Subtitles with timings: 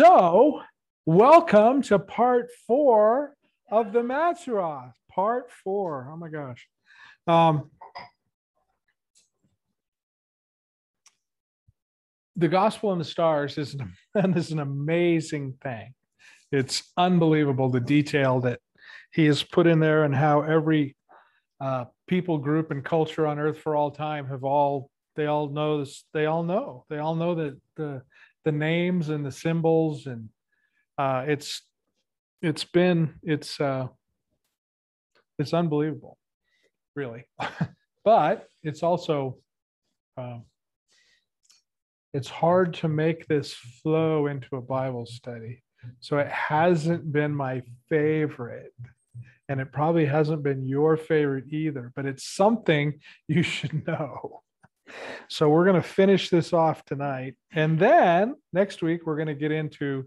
[0.00, 0.62] So,
[1.04, 3.34] welcome to part four
[3.70, 4.94] of the Mazzaroth.
[5.10, 6.08] Part four.
[6.10, 6.66] Oh my gosh.
[7.26, 7.70] Um,
[12.34, 13.92] the Gospel in the Stars is an,
[14.38, 15.92] is an amazing thing.
[16.50, 18.60] It's unbelievable the detail that
[19.12, 20.96] he has put in there and how every
[21.60, 25.80] uh, people group and culture on earth for all time have all they all know
[25.80, 28.00] this they all know they all know that the
[28.44, 30.28] the names and the symbols and
[30.98, 31.62] uh, it's
[32.42, 33.86] it's been it's uh,
[35.38, 36.18] it's unbelievable
[36.94, 37.24] really.
[38.02, 39.36] But it's also
[40.16, 40.38] uh,
[42.14, 45.62] it's hard to make this flow into a bible study.
[46.00, 48.72] So it hasn't been my favorite
[49.50, 54.42] and it probably hasn't been your favorite either but it's something you should know
[55.28, 57.34] so we're going to finish this off tonight.
[57.52, 60.06] And then next week, we're going to get into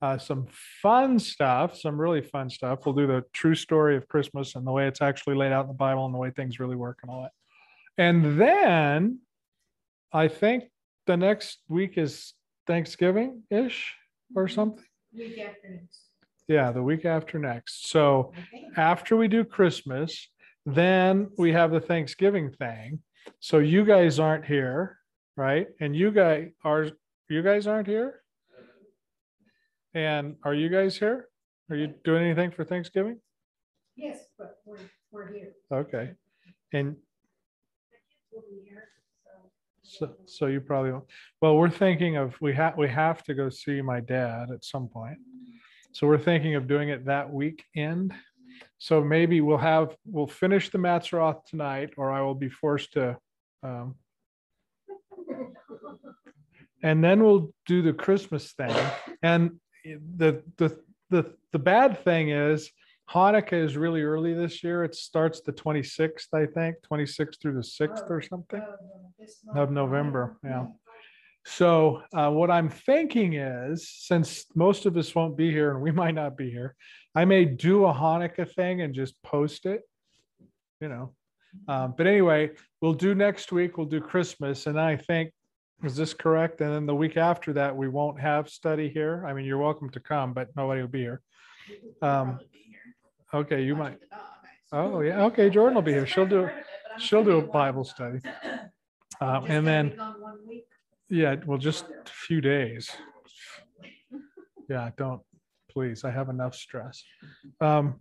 [0.00, 0.46] uh, some
[0.82, 2.80] fun stuff, some really fun stuff.
[2.84, 5.68] We'll do the true story of Christmas and the way it's actually laid out in
[5.68, 7.32] the Bible and the way things really work and all that.
[7.96, 9.20] And then
[10.12, 10.64] I think
[11.06, 12.34] the next week is
[12.66, 13.94] Thanksgiving ish
[14.34, 14.54] or mm-hmm.
[14.54, 14.84] something.
[15.14, 16.00] Week after next.
[16.48, 17.88] Yeah, the week after next.
[17.88, 18.32] So
[18.76, 20.28] after we do Christmas,
[20.66, 23.00] then we have the Thanksgiving thing.
[23.40, 24.98] So you guys aren't here,
[25.36, 25.68] right?
[25.80, 26.90] And you guys are
[27.28, 28.22] you guys aren't here?
[29.94, 31.28] And are you guys here?
[31.70, 33.18] Are you doing anything for Thanksgiving?
[33.96, 34.78] Yes, but we're,
[35.10, 35.52] we're here.
[35.72, 36.12] Okay.
[36.72, 36.96] And
[39.82, 41.04] so, so you probably won't.
[41.40, 44.88] Well, we're thinking of we have we have to go see my dad at some
[44.88, 45.18] point.
[45.92, 48.14] So we're thinking of doing it that weekend.
[48.78, 53.16] So maybe we'll have, we'll finish the Mazzaroth tonight, or I will be forced to.
[53.62, 53.94] Um,
[56.82, 58.74] and then we'll do the Christmas thing.
[59.22, 60.78] And the, the,
[61.10, 62.70] the, the bad thing is
[63.10, 64.84] Hanukkah is really early this year.
[64.84, 68.62] It starts the 26th, I think, 26th through the 6th or something
[69.54, 70.38] of November.
[70.42, 70.66] Yeah.
[71.44, 75.90] So uh, what I'm thinking is, since most of us won't be here and we
[76.02, 76.74] might not be here,
[77.14, 79.82] I may do a Hanukkah thing and just post it,
[80.80, 81.14] you know.
[81.68, 83.76] Um, but anyway, we'll do next week.
[83.76, 85.32] We'll do Christmas, and I think
[85.84, 86.60] is this correct?
[86.60, 89.24] And then the week after that, we won't have study here.
[89.26, 91.20] I mean, you're welcome to come, but nobody will be here.
[92.00, 92.38] Um,
[93.34, 93.98] okay, you might.
[94.72, 95.50] Oh yeah, okay.
[95.50, 96.06] Jordan will be here.
[96.06, 96.48] She'll do.
[96.98, 98.20] She'll do a Bible study.
[99.20, 99.94] Um, and then
[101.12, 102.90] yeah, well, just a few days.
[104.70, 105.20] Yeah, don't,
[105.70, 106.04] please.
[106.04, 107.04] I have enough stress.
[107.60, 108.00] Um,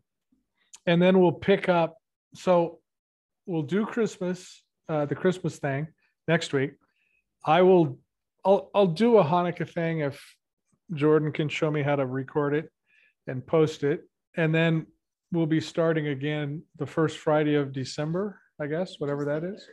[0.86, 1.98] and then we'll pick up.
[2.36, 2.80] So
[3.46, 5.88] we'll do Christmas, uh, the Christmas thing
[6.30, 6.72] next week.
[7.46, 8.00] I will,
[8.46, 10.24] I'll, I'll do a Hanukkah thing if
[10.94, 12.72] Jordan can show me how to record it
[13.28, 14.08] and post it.
[14.38, 14.88] And then
[15.34, 19.68] we'll be starting again the first Friday of December, I guess, whatever that is.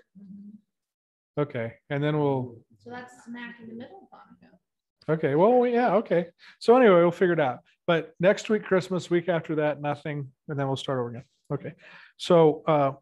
[1.38, 1.72] Okay.
[1.90, 5.12] And then we'll so that's smack in the middle of Hanukkah.
[5.14, 5.34] Okay.
[5.34, 5.94] Well, yeah.
[5.94, 6.26] Okay.
[6.58, 7.60] So anyway, we'll figure it out.
[7.86, 11.24] But next week, Christmas, week after that, nothing, and then we'll start over again.
[11.52, 11.72] Okay.
[12.18, 12.92] So uh,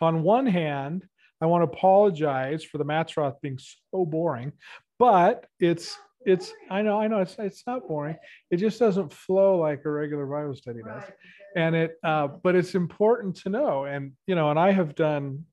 [0.00, 1.04] on one hand,
[1.40, 4.52] I want to apologize for the Mazzaroth being so boring,
[4.98, 8.16] but it's it's I know I know it's it's not boring.
[8.50, 11.12] It just doesn't flow like a regular Bible study does, right.
[11.56, 13.84] and it uh, but it's important to know.
[13.84, 15.44] And you know, and I have done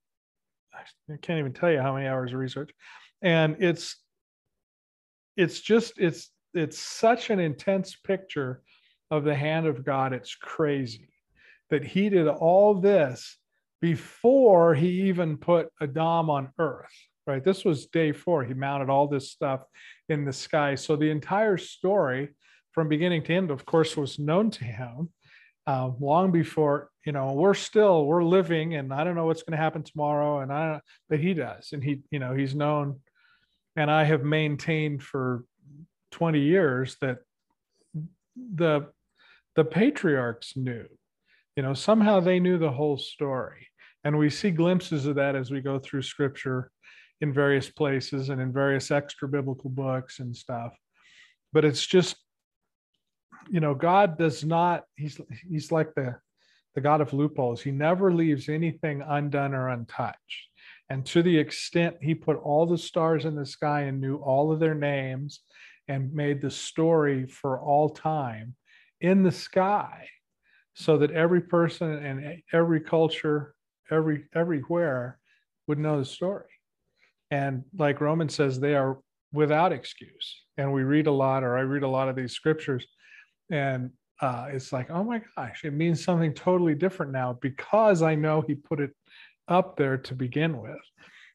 [0.76, 2.72] I can't even tell you how many hours of research.
[3.22, 3.98] And it's
[5.38, 8.62] it's just it's it's such an intense picture
[9.12, 10.14] of the hand of God.
[10.14, 11.10] It's crazy
[11.70, 13.38] that he did all this
[13.82, 16.94] before he even put Adam on earth
[17.28, 17.44] right?
[17.44, 19.62] This was day 4 he mounted all this stuff
[20.10, 20.76] in the sky.
[20.76, 22.30] So the entire story
[22.72, 25.10] from beginning to end of course was known to him
[25.68, 29.58] uh, long before you know we're still we're living and i don't know what's going
[29.58, 33.00] to happen tomorrow and i but he does and he you know he's known
[33.76, 35.44] and I have maintained for
[36.12, 37.20] 20 years that
[38.36, 38.88] the
[39.56, 40.86] the patriarchs knew
[41.56, 43.68] you know somehow they knew the whole story.
[44.04, 46.70] And we see glimpses of that as we go through scripture
[47.22, 50.78] in various places and in various extra biblical books and stuff.
[51.52, 52.16] But it's just
[53.50, 55.20] you know god does not he's
[55.50, 56.16] he's like the
[56.74, 60.50] the god of loopholes he never leaves anything undone or untouched
[60.90, 64.52] and to the extent he put all the stars in the sky and knew all
[64.52, 65.42] of their names
[65.88, 68.56] and made the story for all time
[69.02, 70.08] in the sky
[70.74, 73.56] so that every person and every culture,
[73.90, 75.20] every everywhere
[75.68, 76.50] would know the story.
[77.32, 79.00] And like Roman says, they are
[79.32, 80.42] without excuse.
[80.58, 82.86] and we read a lot, or I read a lot of these scriptures,
[83.52, 88.16] and uh, it's like, oh my gosh, it means something totally different now because I
[88.16, 88.92] know he put it
[89.48, 90.80] up there to begin with.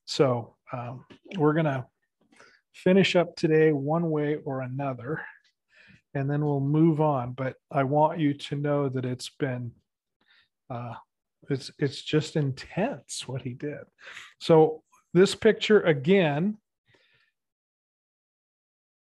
[0.06, 1.04] So um,
[1.36, 1.86] we're to
[2.72, 5.22] finish up today one way or another,
[6.14, 7.32] and then we'll move on.
[7.32, 9.72] But I want you to know that it's been.
[10.68, 10.94] Uh,
[11.48, 13.80] it's it's just intense what he did.
[14.40, 14.82] So
[15.14, 16.58] this picture again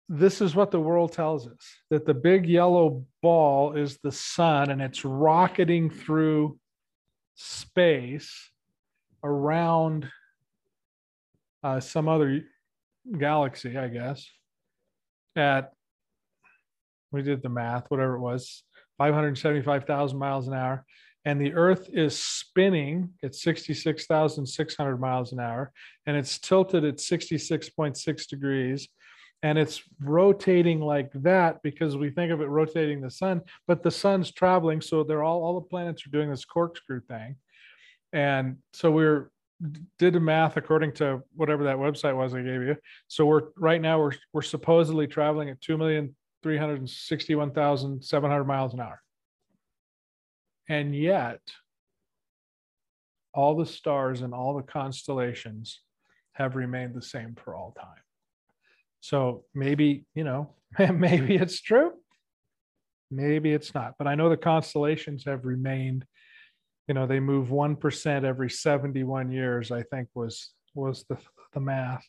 [0.10, 4.70] this is what the world tells us that the big yellow ball is the sun
[4.70, 6.58] and it's rocketing through
[7.36, 8.52] space
[9.24, 10.10] around
[11.64, 12.44] uh, some other
[13.18, 14.30] galaxy, I guess,
[15.36, 15.72] at
[17.12, 18.64] we did the math, whatever it was,
[18.98, 20.86] 575,000 miles an hour.
[21.26, 25.72] And the Earth is spinning at 66,600 miles an hour,
[26.06, 28.90] and it's tilted at 66.6 degrees
[29.44, 33.92] and it's rotating like that because we think of it rotating the sun but the
[33.92, 37.36] sun's traveling so they're all all the planets are doing this corkscrew thing.
[38.14, 39.30] And so we're
[39.98, 42.76] did the math according to whatever that website was i gave you.
[43.08, 49.02] So we're right now we're we're supposedly traveling at 2,361,700 miles an hour.
[50.70, 51.42] And yet
[53.34, 55.82] all the stars and all the constellations
[56.34, 58.04] have remained the same for all time
[59.04, 60.52] so maybe, you know,
[60.94, 61.92] maybe it's true.
[63.12, 63.96] Maybe it's not.
[63.98, 66.06] But I know the constellations have remained,
[66.88, 71.18] you know, they move 1% every 71 years, I think was was the,
[71.52, 72.04] the math.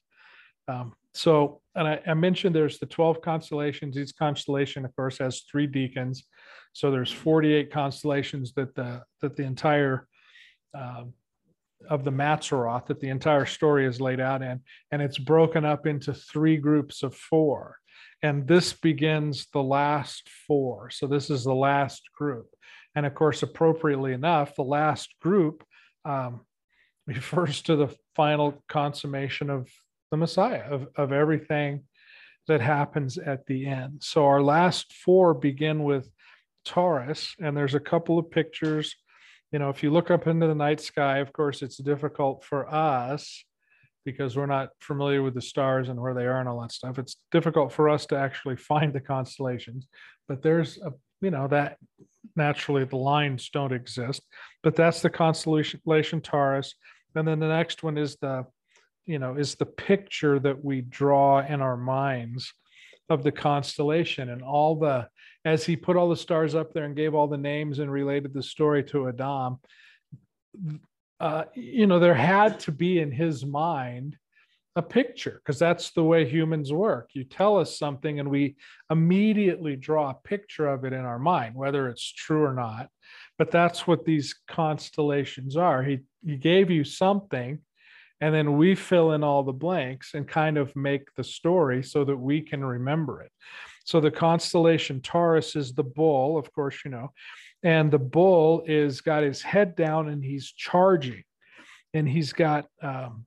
[0.68, 3.98] Um, so, and I, I, mentioned there's the 12 constellations.
[3.98, 6.24] Each constellation, of course, has three deacons.
[6.72, 10.06] So there's 48 constellations that the that the entire
[10.78, 11.12] um,
[11.88, 14.60] of the Mazzaroth that the entire story is laid out in,
[14.90, 17.78] and it's broken up into three groups of four.
[18.22, 20.90] And this begins the last four.
[20.90, 22.48] So this is the last group.
[22.94, 25.64] And of course, appropriately enough, the last group
[26.04, 26.40] um,
[27.06, 29.68] refers to the final consummation of
[30.10, 31.82] the Messiah, of, of everything
[32.46, 34.02] that happens at the end.
[34.02, 36.10] So our last four begin with
[36.64, 38.94] Taurus, and there's a couple of pictures
[39.54, 42.68] you know, if you look up into the night sky, of course, it's difficult for
[42.74, 43.44] us
[44.04, 46.98] because we're not familiar with the stars and where they are and all that stuff.
[46.98, 49.86] It's difficult for us to actually find the constellations,
[50.26, 51.76] but there's a, you know, that
[52.34, 54.22] naturally the lines don't exist,
[54.64, 56.74] but that's the constellation Taurus.
[57.14, 58.46] And then the next one is the,
[59.06, 62.52] you know, is the picture that we draw in our minds
[63.08, 65.06] of the constellation and all the
[65.44, 68.32] as he put all the stars up there and gave all the names and related
[68.32, 69.58] the story to Adam,
[71.20, 74.16] uh, you know, there had to be in his mind
[74.76, 77.10] a picture because that's the way humans work.
[77.12, 78.56] You tell us something and we
[78.90, 82.88] immediately draw a picture of it in our mind, whether it's true or not.
[83.38, 85.82] But that's what these constellations are.
[85.82, 87.60] He, he gave you something
[88.20, 92.04] and then we fill in all the blanks and kind of make the story so
[92.04, 93.32] that we can remember it.
[93.84, 97.12] So the constellation Taurus is the bull, of course, you know,
[97.62, 101.22] and the bull is got his head down and he's charging,
[101.92, 103.26] and he's got um,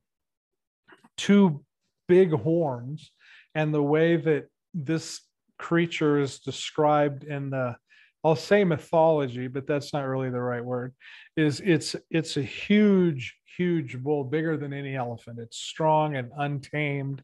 [1.15, 1.63] two
[2.07, 3.11] big horns,
[3.55, 5.21] and the way that this
[5.57, 7.75] creature is described in the
[8.23, 10.93] I'll say mythology, but that's not really the right word.
[11.37, 15.39] Is it's it's a huge, huge bull, bigger than any elephant.
[15.39, 17.23] It's strong and untamed,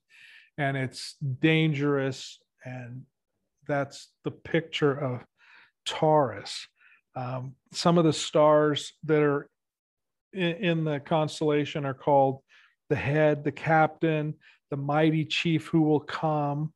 [0.58, 3.04] and it's dangerous and
[3.68, 5.24] that's the picture of
[5.86, 6.68] Taurus.
[7.16, 9.50] Um, some of the stars that are
[10.32, 12.40] in, in, the constellation are called
[12.90, 14.34] the head, the captain,
[14.72, 16.74] the mighty chief who will come.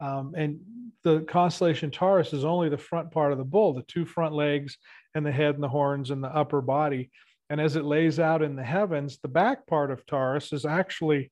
[0.00, 0.58] Um, and
[1.04, 4.76] the constellation Taurus is only the front part of the bull, the two front legs
[5.14, 7.10] and the head and the horns and the upper body.
[7.50, 11.30] And as it lays out in the heavens, the back part of Taurus is actually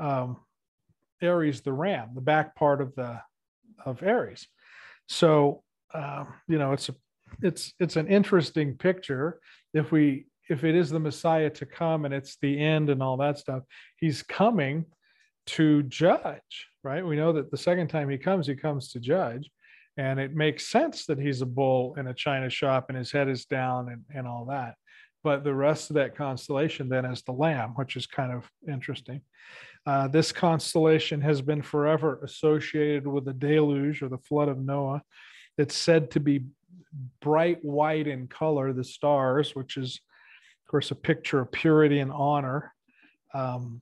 [0.00, 0.38] um,
[1.20, 3.20] Aries the ram, the back part of the
[3.84, 4.46] of Aries.
[5.08, 6.94] So uh, you know, it's a
[7.42, 9.40] it's it's an interesting picture.
[9.74, 13.16] If we if it is the Messiah to come and it's the end and all
[13.18, 13.62] that stuff,
[13.96, 14.86] he's coming
[15.46, 17.06] to judge, right?
[17.06, 19.50] We know that the second time he comes, he comes to judge.
[19.96, 23.28] And it makes sense that he's a bull in a china shop and his head
[23.28, 24.76] is down and, and all that.
[25.24, 29.22] But the rest of that constellation then is the lamb, which is kind of interesting.
[29.88, 35.02] Uh, this constellation has been forever associated with the deluge or the flood of Noah.
[35.56, 36.44] It's said to be
[37.22, 39.98] bright white in color, the stars, which is,
[40.66, 42.74] of course, a picture of purity and honor.
[43.32, 43.80] Um,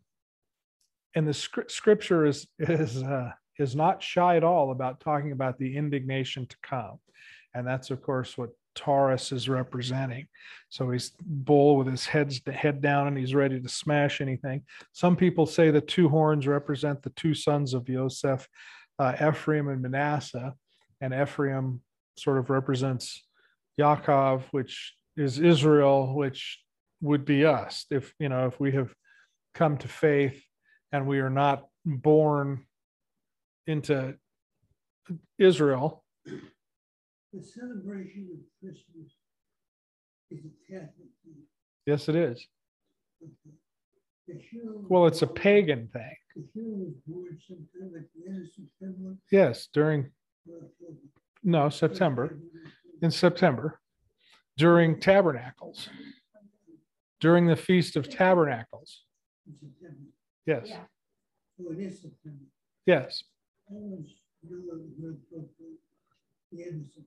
[1.17, 5.77] and the scripture is is uh, is not shy at all about talking about the
[5.77, 7.01] indignation to come.
[7.53, 10.29] And that's, of course, what Taurus is representing.
[10.69, 14.63] So he's bull with his head's head down and he's ready to smash anything.
[14.93, 18.47] Some people say the two horns represent the two sons of Joseph,
[18.99, 20.55] uh, Ephraim and Manasseh.
[21.01, 21.81] And Ephraim
[22.17, 23.25] sort of represents
[23.81, 26.61] Yaakov, which is Israel, which
[27.03, 28.95] would be us if you know if we have
[29.55, 30.43] come to faith
[30.93, 32.65] and we are not born
[33.67, 34.15] into
[35.39, 36.05] Israel.
[37.33, 39.13] The celebration of Christmas
[40.31, 41.43] is a Catholic thing.
[41.87, 42.47] Yes, it is.
[43.23, 44.41] Okay.
[44.89, 46.17] Well, it's a pagan thing.
[46.37, 49.17] Yeshua was born sometime at the end of September.
[49.31, 50.11] Yes, during
[51.45, 52.39] no September,
[53.03, 53.81] in September,
[54.57, 55.89] during tabernacles,
[57.21, 59.05] during the feast of tabernacles.
[60.45, 60.81] Yes, Yeah.
[61.59, 62.45] So it is September.
[62.85, 63.23] yes.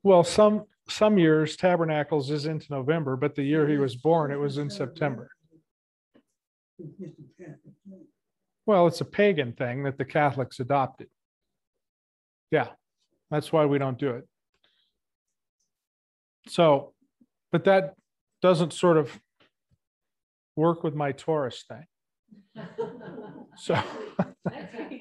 [0.03, 4.39] Well, some some years tabernacles is into November, but the year he was born, it
[4.39, 5.29] was in September.
[8.65, 11.07] Well, it's a pagan thing that the Catholics adopted.
[12.51, 12.67] Yeah,
[13.29, 14.27] that's why we don't do it.
[16.47, 16.93] So,
[17.51, 17.95] but that
[18.41, 19.19] doesn't sort of
[20.55, 21.85] work with my Taurus thing.
[23.57, 23.79] So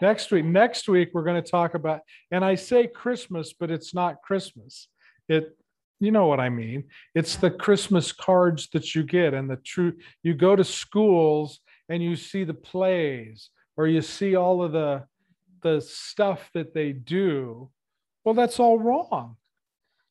[0.00, 2.00] next week, next week, we're going to talk about,
[2.31, 4.88] and I say Christmas, but it's not Christmas.
[5.28, 5.57] It,
[6.00, 6.85] you know what I mean?
[7.14, 12.02] It's the Christmas cards that you get and the true, you go to schools and
[12.02, 15.05] you see the plays or you see all of the,
[15.62, 17.71] the stuff that they do.
[18.25, 19.37] Well, that's all wrong.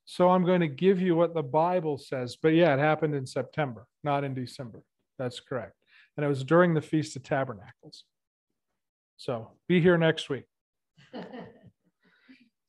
[0.06, 2.38] So I'm going to give you what the Bible says.
[2.42, 4.82] But yeah, it happened in September, not in December.
[5.20, 5.74] That's correct.
[6.16, 8.06] And it was during the Feast of Tabernacles.
[9.18, 10.46] So be here next week.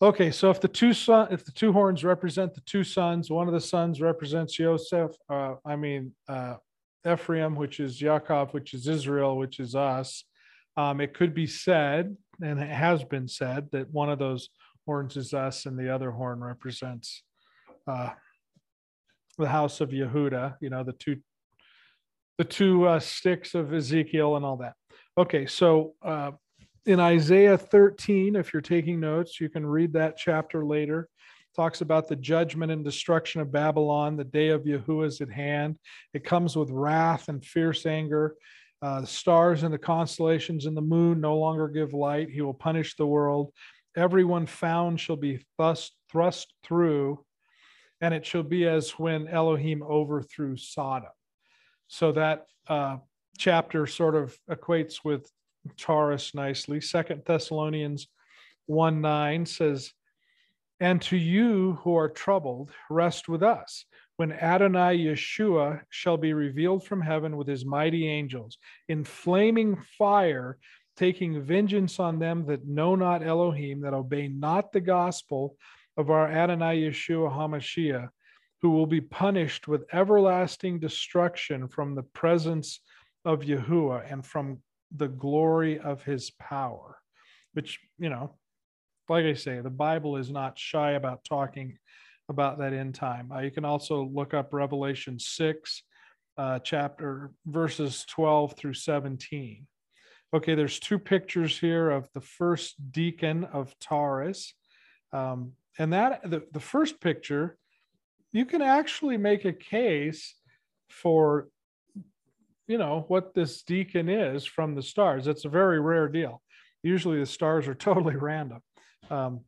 [0.00, 3.48] Okay, so if the two son, if the two horns represent the two sons, one
[3.48, 6.54] of the sons represents Joseph, uh, I mean, uh,
[7.04, 10.22] Ephraim, which is Yaakov, which is Israel, which is us.
[10.76, 14.50] Um, it could be said, and it has been said, that one of those
[14.86, 17.24] horns is us and the other horn represents
[17.88, 18.10] uh,
[19.36, 21.16] the house of Yehuda, you know, the two
[22.38, 24.74] the two uh, sticks of Ezekiel and all that.
[25.18, 26.30] Okay, so uh,
[26.87, 31.08] in Isaiah 13, if you're taking notes, you can read that chapter later.
[31.56, 34.16] Talks about the judgment and destruction of Babylon.
[34.16, 35.76] The day of Yahuwah is at hand.
[36.14, 38.37] It comes with wrath and fierce anger.
[38.80, 42.30] Uh, the stars and the constellations and the moon no longer give light.
[42.30, 43.52] He will punish the world.
[43.96, 47.25] Everyone found shall be thus thrust through,
[48.00, 51.10] and it shall be as when Elohim overthrew Sodom.
[51.88, 52.98] So that uh,
[53.38, 55.30] chapter sort of equates with
[55.76, 56.80] Taurus nicely.
[56.80, 58.09] Second Thessalonians
[58.66, 59.92] 1 9 says,
[60.80, 63.85] And to you who are troubled, rest with us
[64.16, 70.59] when Adonai Yeshua shall be revealed from heaven with his mighty angels in flaming fire,
[70.97, 75.57] taking vengeance on them that know not Elohim, that obey not the gospel
[75.97, 78.09] of our Adonai Yeshua HaMashiach,
[78.61, 82.80] who will be punished with everlasting destruction from the presence
[83.28, 84.58] of Yahuwah and from
[84.97, 86.97] the glory of his power.
[87.52, 88.37] Which, you know,
[89.11, 91.76] like I say, the Bible is not shy about talking
[92.30, 93.30] about that end time.
[93.30, 95.82] Uh, you can also look up Revelation 6,
[96.38, 99.66] uh, chapter verses 12 through 17.
[100.32, 104.54] Okay, there's two pictures here of the first deacon of Taurus.
[105.12, 107.58] Um, and that the, the first picture,
[108.32, 110.35] you can actually make a case
[110.88, 111.49] for
[112.68, 115.26] you know what this deacon is from the stars.
[115.26, 116.42] It's a very rare deal.
[116.82, 118.60] Usually the stars are totally random.
[119.10, 119.40] Um,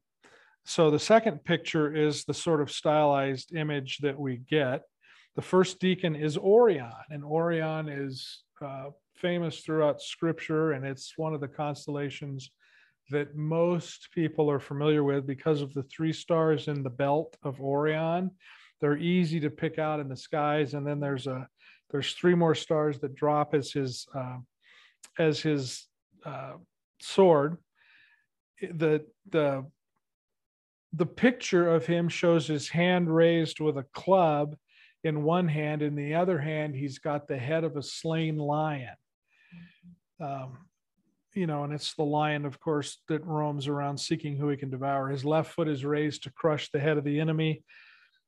[0.64, 4.82] so the second picture is the sort of stylized image that we get.
[5.36, 11.34] The first deacon is Orion, and Orion is uh, famous throughout Scripture, and it's one
[11.34, 12.50] of the constellations
[13.10, 17.60] that most people are familiar with because of the three stars in the belt of
[17.60, 18.30] Orion.
[18.80, 21.48] They're easy to pick out in the skies, and then there's a
[21.90, 24.38] there's three more stars that drop as his uh,
[25.18, 25.86] as his
[26.24, 26.54] uh,
[27.00, 27.56] sword.
[28.60, 29.66] The the
[30.92, 34.56] the picture of him shows his hand raised with a club
[35.04, 38.94] in one hand, in the other hand he's got the head of a slain lion.
[40.20, 40.58] Um,
[41.34, 44.68] you know, and it's the lion, of course, that roams around seeking who he can
[44.68, 45.08] devour.
[45.08, 47.62] His left foot is raised to crush the head of the enemy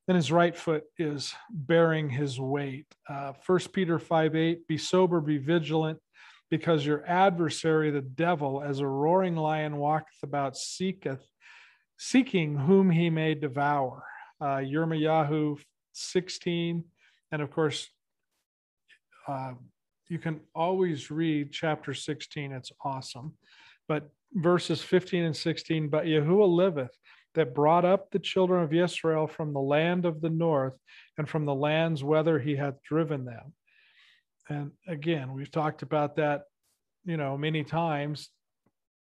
[0.07, 2.85] and his right foot is bearing his weight.
[3.09, 3.33] Uh,
[3.71, 5.99] Peter 5 8, be sober, be vigilant,
[6.49, 11.25] because your adversary, the devil, as a roaring lion walketh about, seeketh,
[11.97, 14.03] seeking whom he may devour.
[14.41, 15.57] Uh, Yirmiyahu
[15.93, 16.83] 16.
[17.31, 17.89] And of course,
[19.27, 19.53] uh,
[20.09, 22.51] you can always read chapter 16.
[22.51, 23.33] It's awesome.
[23.87, 26.95] But verses 15 and 16, but Yahuwah liveth
[27.35, 30.77] that brought up the children of Israel from the land of the north
[31.17, 33.53] and from the lands whither he hath driven them.
[34.49, 36.43] And again, we've talked about that,
[37.05, 38.29] you know, many times.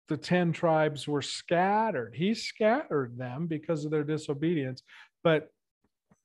[0.07, 2.15] The 10 tribes were scattered.
[2.15, 4.81] He scattered them because of their disobedience,
[5.21, 5.51] but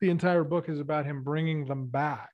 [0.00, 2.30] the entire book is about him bringing them back.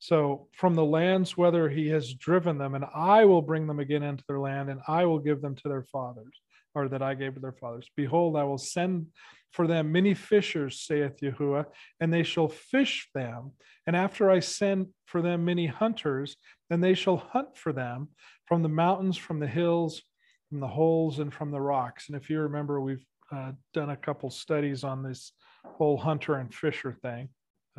[0.00, 4.02] So, from the lands, whether he has driven them, and I will bring them again
[4.02, 6.40] into their land, and I will give them to their fathers,
[6.74, 7.88] or that I gave to their fathers.
[7.96, 9.06] Behold, I will send
[9.50, 11.66] for them many fishers, saith Yahuwah,
[12.00, 13.52] and they shall fish them.
[13.86, 16.36] And after I send for them many hunters,
[16.70, 18.08] then they shall hunt for them
[18.46, 20.02] from the mountains, from the hills,
[20.48, 22.08] from the holes, and from the rocks.
[22.08, 25.32] And if you remember, we've uh, done a couple studies on this
[25.64, 27.28] whole hunter and fisher thing.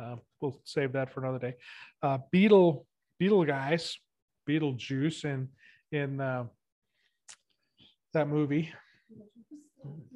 [0.00, 1.54] Uh, we'll save that for another day.
[2.02, 2.86] Uh, beetle,
[3.18, 3.96] beetle guys,
[4.48, 5.48] Beetlejuice in
[5.92, 6.44] in uh,
[8.12, 8.72] that movie.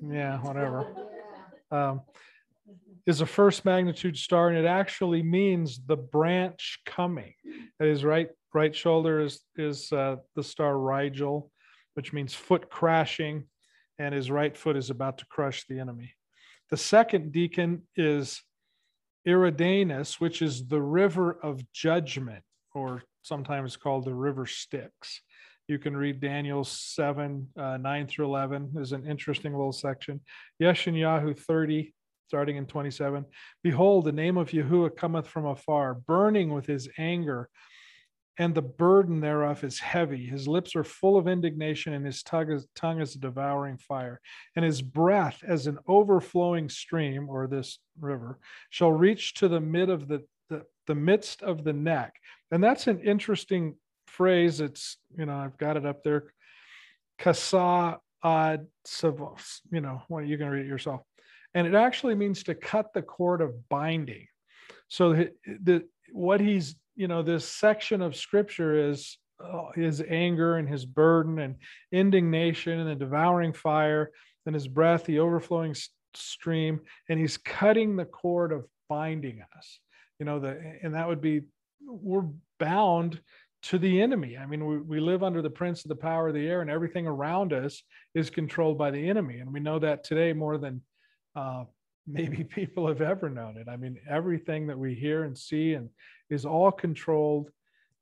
[0.02, 0.87] Yeah, whatever.
[1.71, 2.00] Um,
[3.07, 7.35] is a first magnitude star, and it actually means the branch coming.
[7.78, 11.50] His right right shoulder is is uh, the star Rigel,
[11.93, 13.45] which means foot crashing,
[13.99, 16.14] and his right foot is about to crush the enemy.
[16.71, 18.43] The second deacon is
[19.26, 25.23] Eridanus, which is the river of judgment, or sometimes called the river Styx.
[25.69, 28.73] You can read Daniel 7, uh, 9 through 11.
[28.77, 30.21] is an interesting little section.
[30.63, 31.95] Yeshayahu 30,
[32.27, 33.25] starting in 27.
[33.63, 37.51] Behold, the name of Yahuwah cometh from afar, burning with his anger
[38.39, 40.25] and the burden thereof is heavy.
[40.25, 44.21] His lips are full of indignation, and his tongue is, tongue is a devouring fire.
[44.55, 48.38] And his breath, as an overflowing stream, or this river,
[48.71, 52.14] shall reach to the mid of the, the, the midst of the neck.
[52.53, 53.75] And that's an interesting
[54.09, 54.61] phrase.
[54.61, 56.33] It's, you know, I've got it up there.
[57.18, 61.03] Kasa ad savos, you know, well, you can read it yourself.
[61.55, 64.27] And it actually means to cut the cord of binding.
[64.88, 70.57] So the, the what he's you know this section of scripture is uh, his anger
[70.57, 71.57] and his burden and
[71.92, 74.11] indignation and the devouring fire
[74.47, 75.75] and his breath the overflowing
[76.14, 79.79] stream and he's cutting the cord of binding us
[80.18, 81.42] you know the and that would be
[81.87, 82.27] we're
[82.59, 83.21] bound
[83.62, 86.35] to the enemy i mean we, we live under the prince of the power of
[86.35, 87.83] the air and everything around us
[88.14, 90.81] is controlled by the enemy and we know that today more than
[91.37, 91.64] uh,
[92.11, 95.90] maybe people have ever known it i mean everything that we hear and see and
[96.31, 97.51] is all controlled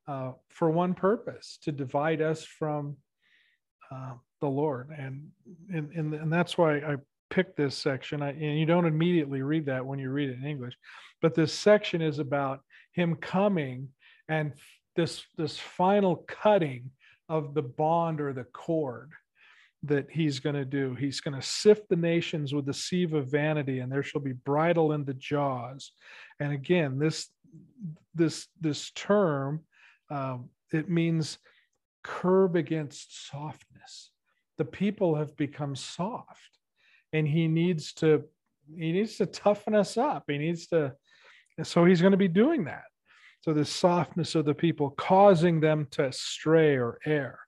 [0.07, 2.95] uh, for one purpose to divide us from
[3.91, 4.89] uh, the Lord.
[4.97, 5.27] And,
[5.73, 6.95] and, and, and that's why I
[7.29, 8.21] picked this section.
[8.21, 10.75] I, and you don't immediately read that when you read it in English,
[11.21, 12.61] but this section is about
[12.93, 13.89] him coming
[14.29, 14.53] and
[14.97, 16.91] this, this final cutting
[17.29, 19.11] of the bond or the cord
[19.83, 20.95] that he's going to do.
[20.95, 24.33] He's going to sift the nations with the sieve of vanity, and there shall be
[24.33, 25.91] bridle in the jaws.
[26.39, 27.29] And again, this
[28.15, 29.61] this this term
[30.09, 31.37] um, it means
[32.03, 34.11] curb against softness.
[34.57, 36.57] The people have become soft,
[37.13, 38.23] and he needs to
[38.75, 40.23] he needs to toughen us up.
[40.27, 40.93] He needs to,
[41.63, 42.83] so he's going to be doing that.
[43.41, 47.39] So the softness of the people causing them to stray or err.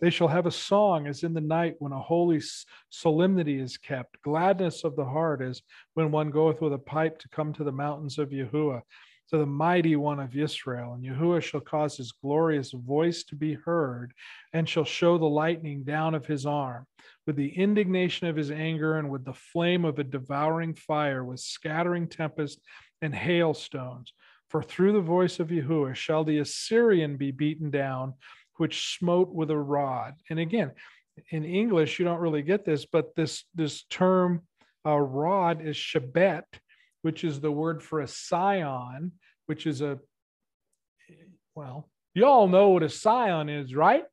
[0.00, 2.40] They shall have a song as in the night when a holy
[2.88, 4.22] solemnity is kept.
[4.22, 5.62] Gladness of the heart is
[5.94, 8.82] when one goeth with a pipe to come to the mountains of Yahuwah,
[9.30, 10.94] to the mighty one of Israel.
[10.94, 14.12] And Yahuwah shall cause his glorious voice to be heard,
[14.52, 16.86] and shall show the lightning down of his arm,
[17.26, 21.40] with the indignation of his anger, and with the flame of a devouring fire, with
[21.40, 22.60] scattering tempest
[23.02, 24.12] and hailstones.
[24.48, 28.14] For through the voice of Yahuwah shall the Assyrian be beaten down
[28.58, 30.14] which smote with a rod.
[30.30, 30.72] And again,
[31.30, 34.42] in English, you don't really get this, but this, this term
[34.86, 36.44] uh, rod is shabet,
[37.02, 39.12] which is the word for a scion,
[39.46, 39.98] which is a,
[41.54, 44.04] well, you all know what a scion is, right?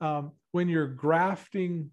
[0.00, 1.90] Um, when you're grafting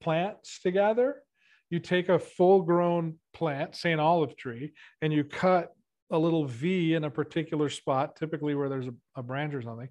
[0.00, 1.22] plants together,
[1.70, 5.75] you take a full grown plant, say an olive tree, and you cut
[6.10, 9.88] a little V in a particular spot, typically where there's a, a branch or something,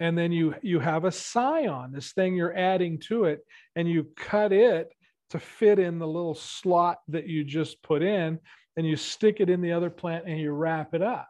[0.00, 3.40] and then you you have a scion this thing you're adding to it
[3.76, 4.92] and you cut it
[5.30, 8.38] to fit in the little slot that you just put in
[8.76, 11.28] and you stick it in the other plant and you wrap it up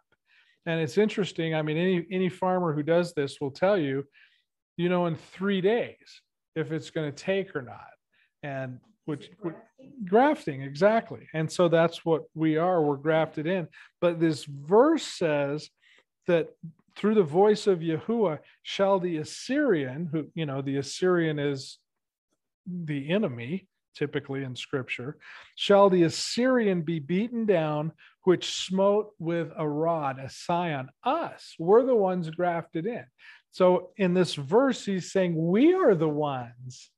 [0.65, 4.03] and it's interesting i mean any any farmer who does this will tell you
[4.77, 6.21] you know, in three days
[6.57, 7.87] if it's going to take or not.
[8.43, 9.55] And which, which
[10.05, 13.69] grafting exactly and so that's what we are we're grafted in
[14.01, 15.69] but this verse says
[16.27, 16.49] that
[16.97, 21.79] through the voice of Yahuwah shall the Assyrian, who, you know, the Assyrian is
[22.67, 25.19] the enemy, typically in scripture,
[25.57, 31.55] shall the Assyrian be beaten down, which smote with a rod, a scion, us.
[31.59, 33.05] We're the ones grafted in.
[33.51, 36.91] So in this verse, he's saying we are the ones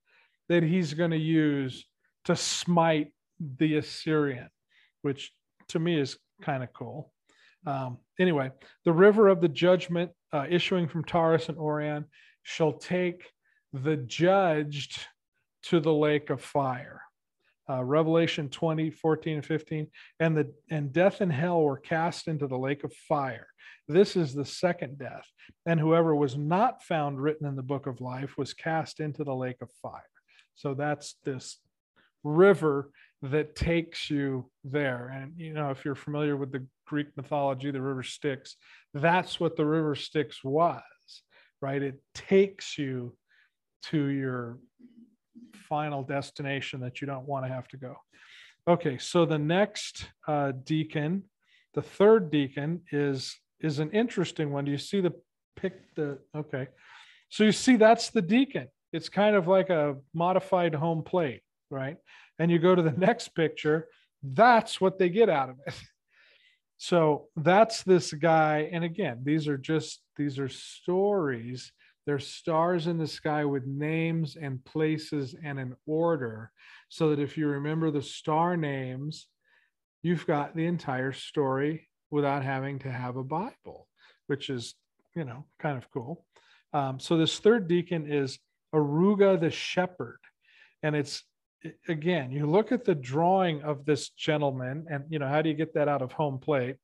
[0.48, 1.84] that he's going to use
[2.26, 3.12] to smite
[3.58, 4.50] the Assyrian,
[5.02, 5.32] which
[5.68, 7.12] to me is kind of cool.
[7.66, 8.50] Um, anyway,
[8.84, 12.04] the river of the judgment uh, issuing from Taurus and Orion
[12.42, 13.30] shall take
[13.72, 15.00] the judged
[15.64, 17.02] to the lake of fire.
[17.68, 19.88] Uh, Revelation 20, 14, and 15.
[20.20, 23.48] And the and death and hell were cast into the lake of fire.
[23.88, 25.26] This is the second death.
[25.64, 29.34] And whoever was not found written in the book of life was cast into the
[29.34, 30.02] lake of fire.
[30.54, 31.58] So that's this
[32.26, 32.90] river
[33.22, 35.08] that takes you there.
[35.14, 38.56] And you know, if you're familiar with the Greek mythology, the river Styx,
[38.92, 40.82] that's what the river Styx was,
[41.60, 41.82] right?
[41.82, 43.16] It takes you
[43.84, 44.58] to your
[45.68, 47.96] final destination that you don't want to have to go.
[48.68, 51.22] Okay, so the next uh, deacon,
[51.74, 54.64] the third deacon, is is an interesting one.
[54.64, 55.12] Do you see the
[55.56, 56.68] pick the okay?
[57.28, 58.68] So you see that's the deacon.
[58.92, 61.96] It's kind of like a modified home plate, right?
[62.38, 63.88] And you go to the next picture,
[64.22, 65.74] that's what they get out of it.
[66.78, 68.68] So that's this guy.
[68.70, 71.72] And again, these are just, these are stories.
[72.04, 76.52] They're stars in the sky with names and places and an order.
[76.90, 79.26] So that if you remember the star names,
[80.02, 83.88] you've got the entire story without having to have a Bible,
[84.26, 84.74] which is,
[85.14, 86.24] you know, kind of cool.
[86.72, 88.38] Um, so this third deacon is
[88.74, 90.20] Aruga the shepherd.
[90.82, 91.24] And it's
[91.88, 95.54] again, you look at the drawing of this gentleman, and you know, how do you
[95.54, 96.76] get that out of home plate?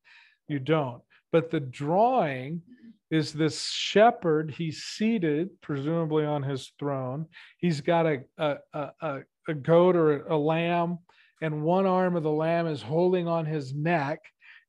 [0.47, 1.01] You don't.
[1.31, 2.61] But the drawing
[3.09, 4.51] is this shepherd.
[4.51, 7.27] He's seated, presumably on his throne.
[7.57, 10.99] He's got a, a, a, a goat or a lamb,
[11.41, 14.19] and one arm of the lamb is holding on his neck.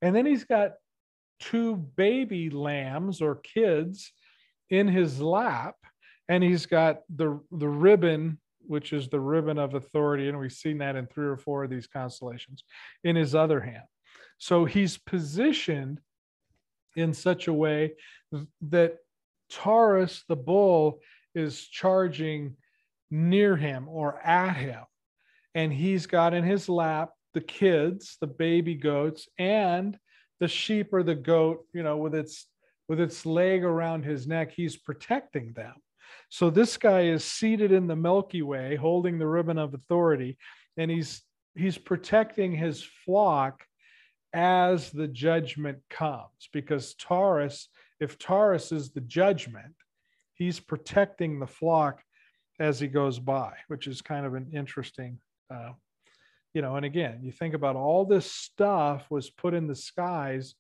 [0.03, 0.73] And then he's got
[1.41, 4.13] two baby lambs or kids
[4.71, 5.77] in his lap,
[6.29, 10.29] and he's got the, the ribbon which is the ribbon of authority.
[10.29, 12.65] And we've seen that in three or four of these constellations
[13.03, 13.85] in his other hand.
[14.39, 16.01] So he's positioned
[16.97, 17.95] in such a way
[18.63, 18.97] that
[19.51, 21.01] Taurus, the bull,
[21.35, 22.57] is charging
[23.11, 24.83] near him or at him.
[25.55, 29.99] And he's got in his lap the kids, the baby goats, and
[30.41, 32.47] the sheep or the goat, you know, with its
[32.89, 35.75] with its leg around his neck, he's protecting them.
[36.29, 40.39] So this guy is seated in the Milky Way, holding the ribbon of authority,
[40.77, 41.23] and he's
[41.57, 43.65] he's protecting his flock
[44.33, 46.49] as the judgment comes.
[46.53, 47.69] Because Taurus,
[48.01, 49.75] if Taurus is the judgment,
[50.35, 52.03] he's protecting the flock
[52.61, 55.19] as he goes by, which is kind of an interesting.
[55.51, 55.73] Uh,
[56.53, 60.55] you know, and again, you think about all this stuff was put in the skies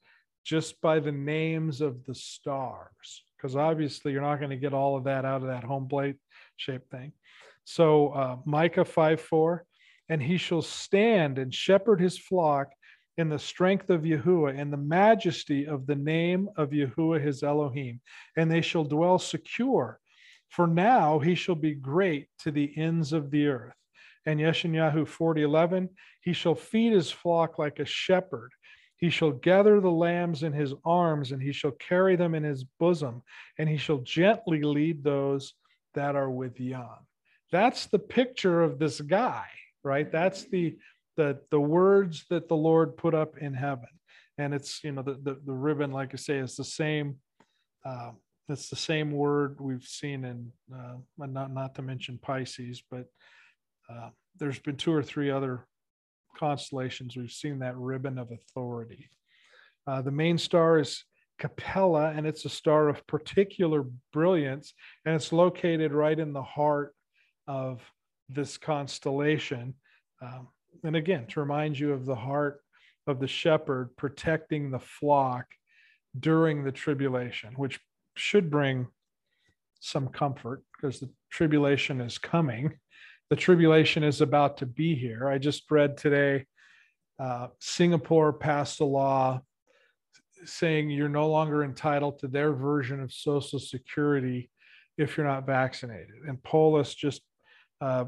[0.44, 4.96] just by the names of the stars because obviously you're not going to get all
[4.96, 6.16] of that out of that home plate
[6.56, 7.12] shape thing.
[7.64, 9.66] So uh, Micah 5 4,
[10.08, 12.68] and he shall stand and shepherd his flock
[13.18, 18.00] in the strength of Yahuwah and the majesty of the name of Yahuwah his Elohim,
[18.34, 20.00] and they shall dwell secure.
[20.48, 23.74] For now he shall be great to the ends of the earth.
[24.24, 25.90] And Yeshayahu 40 11,
[26.22, 28.52] he shall feed his flock like a shepherd
[28.96, 32.64] he shall gather the lambs in his arms, and he shall carry them in his
[32.78, 33.22] bosom,
[33.58, 35.54] and he shall gently lead those
[35.94, 36.98] that are with young.
[37.50, 39.46] That's the picture of this guy,
[39.82, 40.10] right?
[40.10, 40.76] That's the
[41.16, 43.88] the the words that the Lord put up in heaven.
[44.38, 47.16] And it's you know the the, the ribbon, like I say, is the same.
[47.84, 48.12] Uh,
[48.48, 53.06] it's the same word we've seen in uh, not not to mention Pisces, but
[53.88, 55.66] uh, there's been two or three other
[56.34, 59.10] constellations, we've seen that ribbon of authority.
[59.86, 61.04] Uh, the main star is
[61.38, 64.72] Capella, and it's a star of particular brilliance,
[65.04, 66.94] and it's located right in the heart
[67.46, 67.82] of
[68.28, 69.74] this constellation.
[70.22, 70.48] Um,
[70.84, 72.60] and again, to remind you of the heart
[73.06, 75.46] of the shepherd protecting the flock
[76.18, 77.80] during the tribulation, which
[78.16, 78.86] should bring
[79.80, 82.78] some comfort because the tribulation is coming
[83.30, 85.28] the tribulation is about to be here.
[85.28, 86.46] I just read today
[87.18, 89.40] uh, Singapore passed a law
[90.44, 94.50] saying you're no longer entitled to their version of Social Security
[94.98, 96.16] if you're not vaccinated.
[96.26, 97.22] And Polis just
[97.80, 98.06] uh,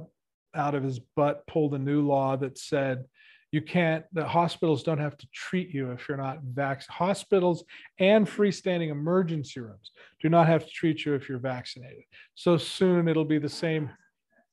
[0.54, 3.04] out of his butt pulled a new law that said
[3.52, 7.64] you can't the hospitals don't have to treat you if you're not vaccinated hospitals
[7.98, 12.02] and freestanding emergency rooms do not have to treat you if you're vaccinated
[12.34, 13.88] so soon it'll be the same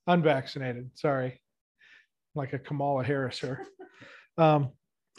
[0.07, 0.89] unvaccinated.
[0.95, 1.41] Sorry.
[2.35, 3.65] Like a kamala harris here.
[4.37, 4.69] Um,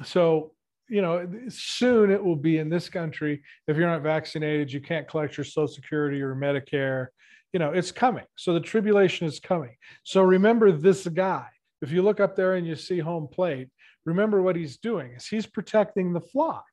[0.04, 0.52] so
[0.88, 3.42] you know soon it will be in this country.
[3.68, 7.08] If you're not vaccinated you can't collect your social security or medicare.
[7.52, 8.24] You know it's coming.
[8.36, 9.76] So the tribulation is coming.
[10.02, 11.46] So remember this guy.
[11.82, 13.68] If you look up there and you see home plate,
[14.04, 16.64] remember what he's doing is he's protecting the flock,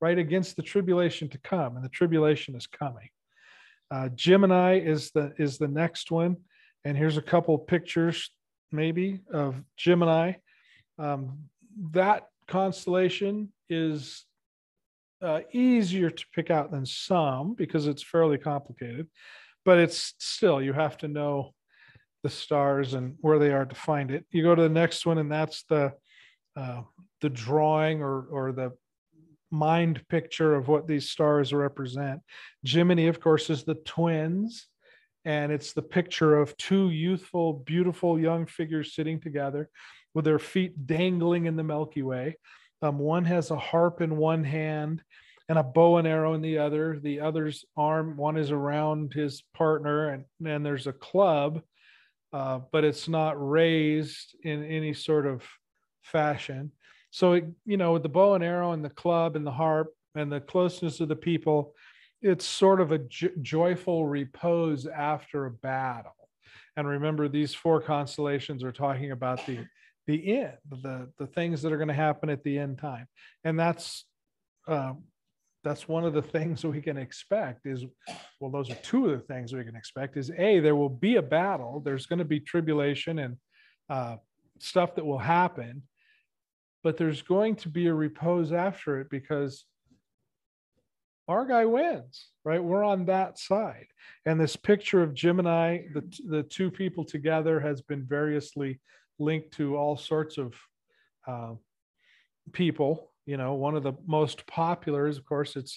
[0.00, 3.08] right, against the tribulation to come, and the tribulation is coming.
[3.90, 6.36] Uh, Gemini is the is the next one,
[6.84, 8.30] and here's a couple pictures
[8.72, 10.34] maybe of Gemini.
[10.98, 11.44] Um,
[11.92, 14.24] that constellation is
[15.22, 19.08] uh, easier to pick out than some because it's fairly complicated,
[19.64, 21.54] but it's still you have to know
[22.22, 24.24] the stars and where they are to find it.
[24.30, 25.92] You go to the next one, and that's the
[26.56, 26.82] uh,
[27.20, 28.72] the drawing or or the
[29.50, 32.20] mind picture of what these stars represent.
[32.64, 34.68] Gemini, of course, is the twins,
[35.24, 39.68] and it's the picture of two youthful, beautiful young figures sitting together
[40.14, 42.36] with their feet dangling in the Milky Way.
[42.82, 45.02] Um, one has a harp in one hand
[45.48, 46.98] and a bow and arrow in the other.
[46.98, 51.60] The other's arm, one is around his partner, and then there's a club
[52.32, 55.42] uh, but it's not raised in any sort of
[56.02, 56.70] fashion.
[57.10, 59.88] So, it, you know, with the bow and arrow and the club and the harp
[60.14, 61.74] and the closeness of the people,
[62.22, 66.12] it's sort of a jo- joyful repose after a battle.
[66.76, 69.66] And remember, these four constellations are talking about the
[70.06, 73.06] the end, the the things that are going to happen at the end time,
[73.44, 74.04] and that's
[74.66, 74.94] uh,
[75.62, 77.84] that's one of the things we can expect is
[78.40, 81.16] well those are two of the things we can expect is a there will be
[81.16, 83.36] a battle there's going to be tribulation and
[83.88, 84.16] uh,
[84.58, 85.82] stuff that will happen
[86.82, 89.64] but there's going to be a repose after it because
[91.30, 92.62] our guy wins right?
[92.62, 93.86] We're on that side.
[94.26, 98.80] And this picture of gemini the, the two people together has been variously
[99.18, 100.54] linked to all sorts of
[101.26, 101.54] uh,
[102.52, 103.12] people.
[103.26, 105.76] You know one of the most popular is of course it's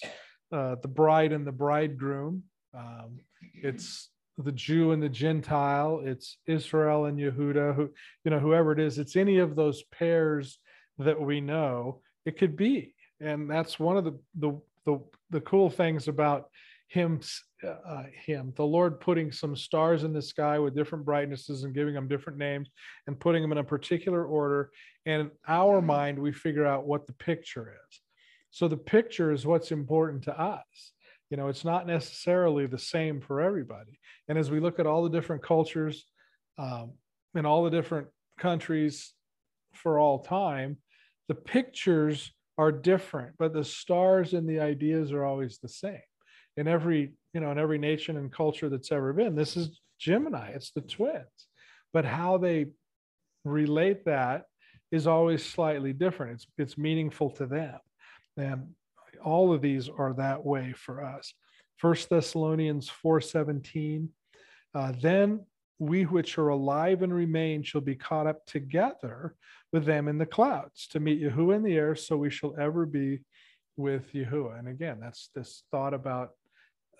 [0.52, 2.42] uh, the bride and the bridegroom.
[2.76, 3.20] Um,
[3.54, 6.00] it's the jew and the gentile.
[6.04, 7.90] It's israel and yehuda who
[8.24, 10.58] you know whoever it is it's any of those pairs
[10.98, 12.94] that we know it could be.
[13.20, 16.48] And that's one of the the the, the cool things about
[16.88, 17.20] him
[17.66, 21.94] uh, him the lord putting some stars in the sky with different brightnesses and giving
[21.94, 22.68] them different names
[23.06, 24.70] and putting them in a particular order.
[25.06, 28.00] And in our mind we figure out what the picture is.
[28.50, 30.92] So the picture is what's important to us.
[31.30, 33.98] You know it's not necessarily the same for everybody.
[34.28, 36.04] And as we look at all the different cultures
[36.58, 36.92] um,
[37.34, 39.14] in all the different countries
[39.72, 40.76] for all time
[41.28, 46.00] the pictures are different but the stars and the ideas are always the same.
[46.56, 50.50] In every you know in every nation and culture that's ever been this is gemini
[50.50, 51.48] it's the twins.
[51.92, 52.66] But how they
[53.44, 54.44] relate that
[54.90, 56.34] is always slightly different.
[56.34, 57.78] It's it's meaningful to them.
[58.36, 58.74] And
[59.24, 61.32] all of these are that way for us.
[61.78, 64.08] First thessalonians 4.17
[64.74, 65.40] uh, then
[65.78, 69.34] we which are alive and remain shall be caught up together
[69.72, 72.86] with them in the clouds to meet Yahuwah in the air, so we shall ever
[72.86, 73.20] be
[73.76, 74.58] with Yahuwah.
[74.58, 76.30] And again, that's this thought about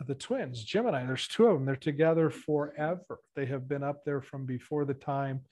[0.07, 1.65] the twins, Gemini, there's two of them.
[1.65, 3.21] They're together forever.
[3.37, 5.43] They have been up there from before the time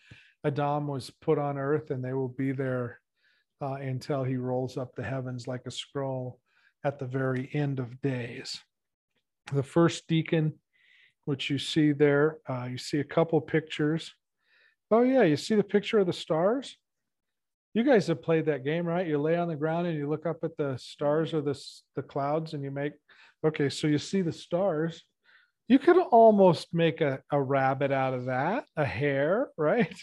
[0.44, 3.00] Adam was put on earth, and they will be there
[3.61, 6.40] uh, until he rolls up the heavens like a scroll
[6.85, 8.61] at the very end of days.
[9.52, 10.54] The first deacon,
[11.24, 14.14] which you see there, uh, you see a couple pictures.
[14.90, 16.76] Oh, yeah, you see the picture of the stars?
[17.74, 19.06] You guys have played that game, right?
[19.06, 21.58] You lay on the ground and you look up at the stars or the,
[21.96, 22.92] the clouds and you make
[23.44, 25.02] Okay, so you see the stars.
[25.66, 29.94] You could almost make a, a rabbit out of that, a hare, right?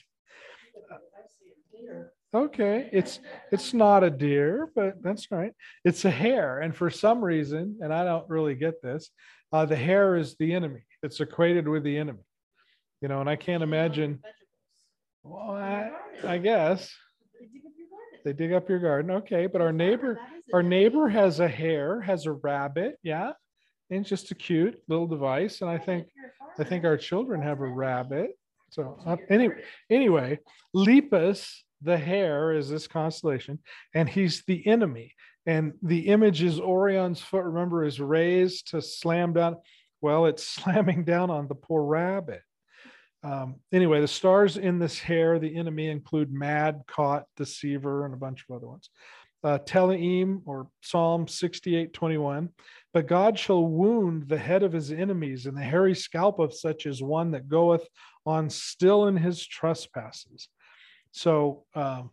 [2.31, 3.19] Okay, it's
[3.51, 5.51] it's not a deer, but that's right.
[5.83, 9.09] It's a hare, and for some reason, and I don't really get this,
[9.51, 10.83] uh, the hare is the enemy.
[11.03, 12.23] It's equated with the enemy,
[13.01, 13.21] you know.
[13.21, 14.19] And I can't imagine.
[15.23, 15.91] Well, I,
[16.25, 16.93] I guess
[18.25, 19.11] they dig up your garden.
[19.11, 20.19] Okay, but our neighbor,
[20.53, 22.97] our neighbor has a hare, has a rabbit.
[23.03, 23.31] Yeah,
[23.89, 25.61] and just a cute little device.
[25.61, 26.07] And I think,
[26.57, 28.31] I think our children have a rabbit.
[28.71, 29.55] So uh, anyway,
[29.89, 30.39] anyway,
[30.75, 33.59] Lepus, the hare, is this constellation,
[33.95, 35.15] and he's the enemy.
[35.45, 37.43] And the image is Orion's foot.
[37.43, 39.55] Remember, is raised to slam down.
[40.01, 42.41] Well, it's slamming down on the poor rabbit.
[43.21, 48.17] Um, anyway, the stars in this hare, the enemy include mad, caught, deceiver, and a
[48.17, 48.89] bunch of other ones.
[49.43, 52.49] Uh, Tehillim or Psalm 68 21.
[52.93, 56.85] But God shall wound the head of his enemies, and the hairy scalp of such
[56.85, 57.87] as one that goeth
[58.25, 60.49] on still in his trespasses.
[61.11, 62.11] So, um,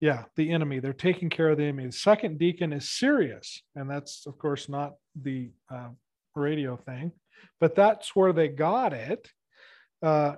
[0.00, 1.86] yeah, the enemy, they're taking care of the enemy.
[1.86, 5.88] The second deacon is Sirius, and that's, of course, not the uh,
[6.34, 7.12] radio thing,
[7.60, 9.28] but that's where they got it.
[10.02, 10.36] Uh,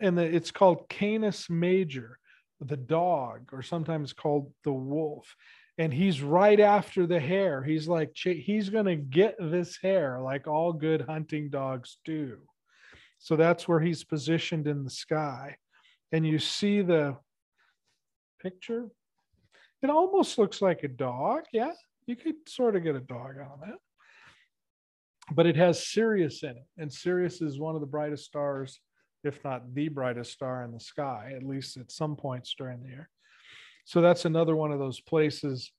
[0.00, 2.18] and the, it's called Canis Major,
[2.60, 5.34] the dog, or sometimes called the wolf.
[5.78, 7.62] And he's right after the hare.
[7.62, 12.38] He's like, he's going to get this hare like all good hunting dogs do.
[13.18, 15.56] So that's where he's positioned in the sky.
[16.12, 17.16] And you see the
[18.44, 18.88] picture.
[19.82, 21.44] It almost looks like a dog.
[21.52, 21.72] Yeah,
[22.06, 23.78] you could sort of get a dog out of that.
[25.32, 26.66] But it has Sirius in it.
[26.78, 28.80] And Sirius is one of the brightest stars,
[29.24, 32.90] if not the brightest star in the sky, at least at some points during the
[32.90, 33.08] year.
[33.86, 35.72] So that's another one of those places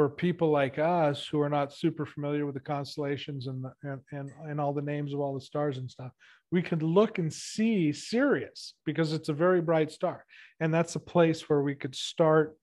[0.00, 4.00] where people like us who are not super familiar with the constellations and, the, and,
[4.12, 6.10] and, and all the names of all the stars and stuff,
[6.50, 10.24] we could look and see Sirius because it's a very bright star.
[10.58, 12.56] And that's a place where we could start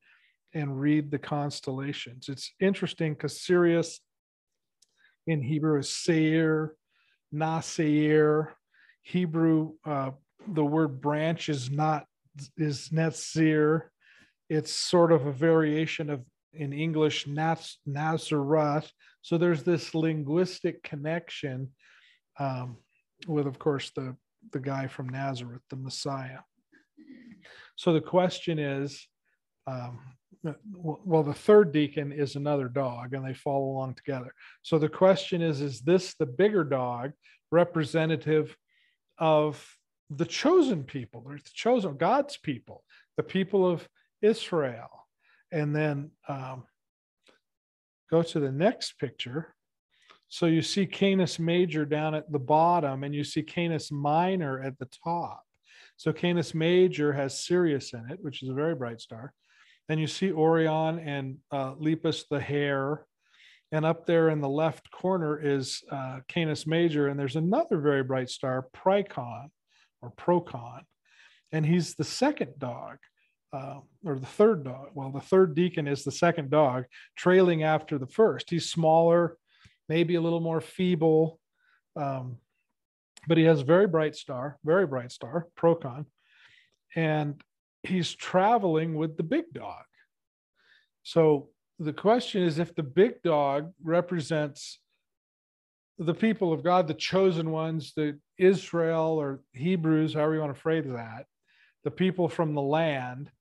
[0.55, 2.27] and read the constellations.
[2.27, 3.99] It's interesting because Sirius
[5.27, 6.73] in Hebrew is Seir,
[7.31, 8.47] Naseir.
[9.03, 10.09] Hebrew, uh,
[10.47, 12.07] the word branch is not
[12.57, 13.81] is Netzir.
[14.49, 18.91] It's sort of a variation of in English Naz, Nazareth.
[19.21, 21.69] So there's this linguistic connection
[22.39, 22.77] um,
[23.27, 24.15] with, of course, the
[24.51, 26.39] the guy from Nazareth, the Messiah.
[27.75, 29.07] So the question is,
[29.65, 29.99] um,
[30.73, 34.33] well, the third deacon is another dog, and they follow along together.
[34.61, 37.11] So the question is, is this the bigger dog
[37.51, 38.55] representative
[39.17, 39.63] of
[40.09, 42.83] the chosen people, the chosen God's people,
[43.17, 43.87] the people of
[44.21, 45.06] Israel?
[45.51, 46.63] And then um,
[48.09, 49.55] go to the next picture.
[50.29, 54.77] So you see Canis Major down at the bottom, and you see Canis Minor at
[54.77, 55.43] the top.
[55.95, 59.33] So Canis Major has Sirius in it, which is a very bright star.
[59.87, 63.05] Then you see Orion and uh, Lepus the hare.
[63.71, 68.03] And up there in the left corner is uh, Canis Major, and there's another very
[68.03, 69.47] bright star, Pricon
[70.01, 70.81] or Procon.
[71.51, 72.97] And he's the second dog
[73.53, 74.89] uh, or the third dog.
[74.93, 78.49] Well, the third deacon is the second dog, trailing after the first.
[78.49, 79.37] He's smaller,
[79.89, 81.39] maybe a little more feeble,
[81.95, 82.37] um,
[83.27, 86.05] but he has a very bright star, very bright star, Procon,
[86.95, 87.41] and
[87.83, 89.83] he's traveling with the big dog.
[91.03, 94.79] So the question is if the big dog represents
[95.99, 100.61] the people of God, the chosen ones, the Israel or Hebrews, however you want to
[100.61, 101.25] phrase that,
[101.83, 103.31] the people from the land,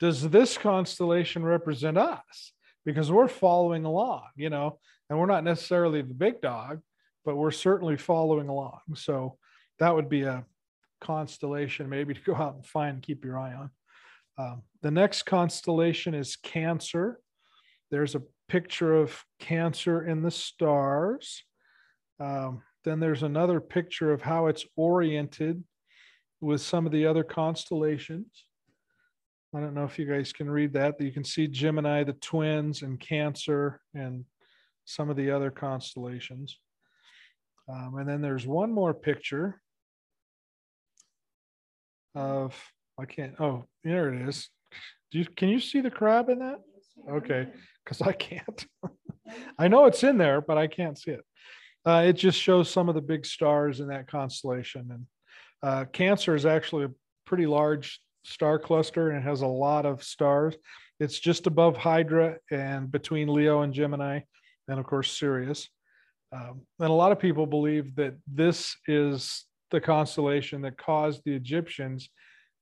[0.00, 2.52] does this constellation represent us?
[2.84, 6.80] Because we're following along, you know, and we're not necessarily the big dog,
[7.24, 8.80] but we're certainly following along.
[8.94, 9.36] So
[9.78, 10.44] that would be a
[11.00, 13.70] constellation maybe to go out and find and keep your eye on.
[14.38, 17.20] Um, the next constellation is Cancer.
[17.90, 21.44] There's a picture of Cancer in the stars.
[22.18, 25.62] Um, then there's another picture of how it's oriented
[26.40, 28.46] with some of the other constellations.
[29.54, 31.00] I don't know if you guys can read that.
[31.00, 34.24] You can see Gemini, the twins, and Cancer, and
[34.84, 36.56] some of the other constellations.
[37.68, 39.60] Um, and then there's one more picture
[42.14, 42.54] of,
[42.98, 44.48] I can't, oh, there it is.
[45.10, 46.60] Do you, can you see the crab in that?
[47.10, 47.48] Okay,
[47.84, 48.66] because I can't.
[49.58, 51.24] I know it's in there, but I can't see it.
[51.84, 54.88] Uh, it just shows some of the big stars in that constellation.
[54.90, 55.06] And
[55.62, 56.90] uh, Cancer is actually a
[57.24, 60.56] pretty large star cluster and it has a lot of stars.
[60.98, 64.20] It's just above Hydra and between Leo and Gemini,
[64.68, 65.68] and of course Sirius.
[66.32, 71.34] Um, and a lot of people believe that this is the constellation that caused the
[71.34, 72.10] Egyptians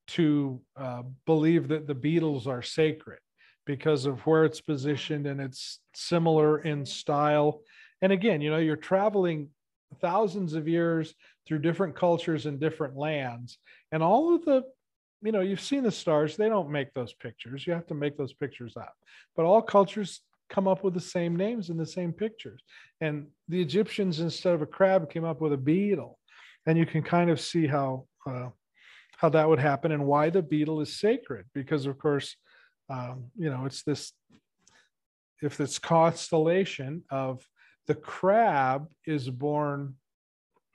[0.09, 3.19] to uh, believe that the beetles are sacred
[3.67, 7.61] because of where it's positioned and it's similar in style.
[8.01, 9.51] And again, you know, you're traveling
[10.01, 11.15] thousands of years
[11.47, 13.59] through different cultures and different lands,
[13.93, 14.63] and all of the
[15.23, 17.67] you know, you've seen the stars, they don't make those pictures.
[17.67, 18.95] You have to make those pictures up.
[19.37, 22.63] But all cultures come up with the same names and the same pictures.
[23.01, 26.19] And the Egyptians, instead of a crab, came up with a beetle.
[26.67, 28.49] And you can kind of see how uh,
[29.17, 31.47] how that would happen and why the beetle is sacred.
[31.53, 32.37] Because of course,
[32.89, 34.13] um, you know, it's this
[35.43, 37.45] if this constellation of
[37.87, 39.95] the crab is born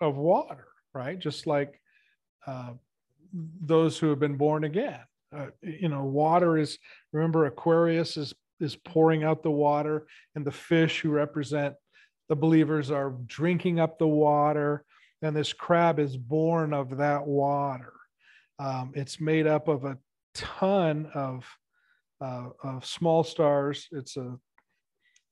[0.01, 1.17] of water, right?
[1.19, 1.79] Just like
[2.47, 2.73] uh,
[3.33, 4.99] those who have been born again.
[5.35, 6.77] Uh, you know, water is,
[7.11, 10.05] remember, Aquarius is, is pouring out the water,
[10.35, 11.73] and the fish who represent
[12.29, 14.85] the believers are drinking up the water,
[15.21, 17.93] and this crab is born of that water.
[18.59, 19.97] Um, it's made up of a
[20.35, 21.45] ton of,
[22.21, 23.87] uh, of small stars.
[23.91, 24.37] It's a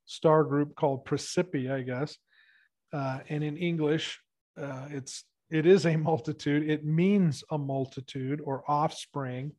[0.06, 2.18] star group called Praesepe, I guess.
[2.92, 4.20] Uh, and in English,
[4.62, 6.70] uh, it's it is a multitude.
[6.70, 9.52] It means a multitude or offspring,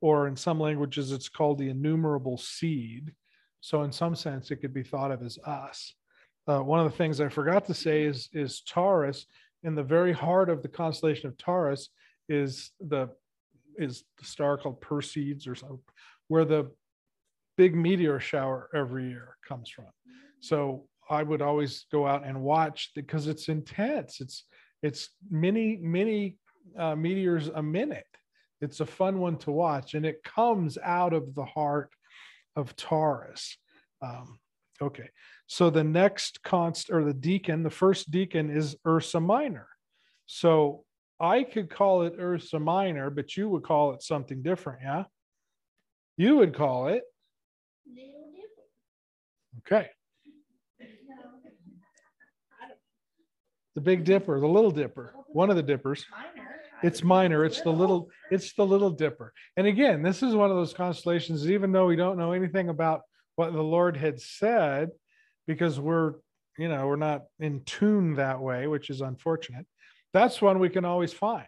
[0.00, 3.12] or in some languages, it's called the innumerable seed.
[3.60, 5.94] So, in some sense, it could be thought of as us.
[6.46, 9.26] Uh, one of the things I forgot to say is is Taurus.
[9.64, 11.88] In the very heart of the constellation of Taurus
[12.28, 13.08] is the
[13.76, 15.80] is the star called Perseids or something,
[16.28, 16.70] where the
[17.56, 19.86] big meteor shower every year comes from.
[20.40, 24.20] So I would always go out and watch because it's intense.
[24.20, 24.44] It's
[24.82, 26.36] it's many many
[26.78, 28.04] uh, meteors a minute.
[28.60, 31.90] It's a fun one to watch, and it comes out of the heart
[32.56, 33.56] of Taurus.
[34.02, 34.38] Um,
[34.82, 35.08] okay,
[35.46, 39.68] so the next const or the deacon the first deacon is Ursa Minor.
[40.26, 40.84] So
[41.20, 45.04] I could call it Ursa Minor, but you would call it something different, yeah?
[46.16, 47.02] You would call it.
[49.58, 49.88] Okay.
[53.78, 56.04] The Big Dipper, the Little Dipper, one of the dippers.
[56.82, 57.44] It's minor.
[57.44, 58.10] It's the little.
[58.28, 59.32] It's the Little Dipper.
[59.56, 61.48] And again, this is one of those constellations.
[61.48, 63.02] Even though we don't know anything about
[63.36, 64.88] what the Lord had said,
[65.46, 66.14] because we're,
[66.58, 69.64] you know, we're not in tune that way, which is unfortunate.
[70.12, 71.46] That's one we can always find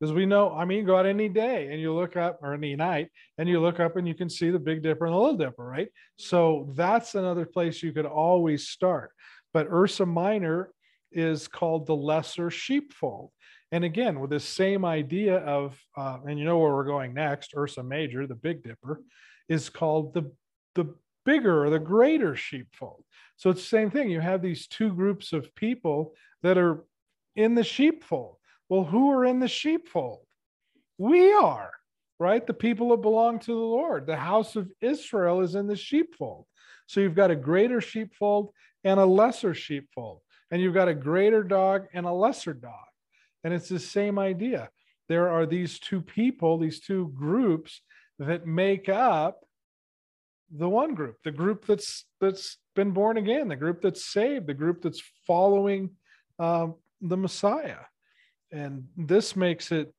[0.00, 0.52] because we know.
[0.52, 3.60] I mean, go out any day and you look up, or any night, and you
[3.60, 5.86] look up and you can see the Big Dipper and the Little Dipper, right?
[6.16, 9.12] So that's another place you could always start.
[9.52, 10.72] But Ursa Minor
[11.14, 13.30] is called the lesser sheepfold.
[13.72, 17.54] And again, with this same idea of, uh, and you know where we're going next,
[17.56, 19.00] Ursa Major, the Big Dipper,
[19.48, 20.30] is called the,
[20.74, 20.94] the
[21.24, 23.02] bigger or the greater sheepfold.
[23.36, 24.10] So it's the same thing.
[24.10, 26.84] You have these two groups of people that are
[27.34, 28.36] in the sheepfold.
[28.68, 30.20] Well, who are in the sheepfold?
[30.98, 31.72] We are,
[32.20, 32.46] right?
[32.46, 34.06] The people that belong to the Lord.
[34.06, 36.46] The house of Israel is in the sheepfold.
[36.86, 38.50] So you've got a greater sheepfold
[38.84, 42.86] and a lesser sheepfold and you've got a greater dog and a lesser dog.
[43.42, 44.70] And it's the same idea.
[45.08, 47.82] There are these two people, these two groups
[48.18, 49.40] that make up
[50.50, 54.54] the one group, the group that's that's been born again, the group that's saved, the
[54.54, 55.90] group that's following
[56.38, 57.84] um, the Messiah.
[58.52, 59.92] And this makes it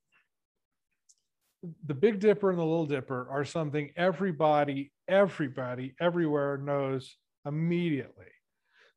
[1.85, 8.25] the Big Dipper and the Little Dipper are something everybody, everybody, everywhere knows immediately.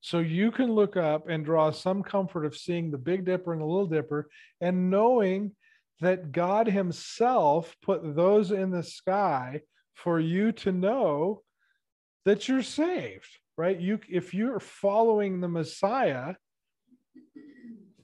[0.00, 3.60] So you can look up and draw some comfort of seeing the Big Dipper and
[3.60, 4.28] the Little Dipper
[4.60, 5.52] and knowing
[6.00, 9.62] that God Himself put those in the sky
[9.94, 11.42] for you to know
[12.24, 13.78] that you're saved, right?
[13.78, 16.34] You, if you're following the Messiah,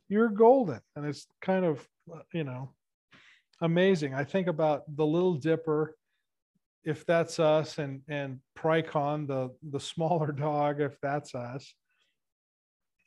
[0.09, 0.81] you're golden.
[0.97, 1.87] And it's kind of,
[2.33, 2.71] you know,
[3.61, 4.15] amazing.
[4.15, 5.95] I think about the Little Dipper
[6.85, 11.75] if that's us and and Pricon, the the smaller dog, if that's us,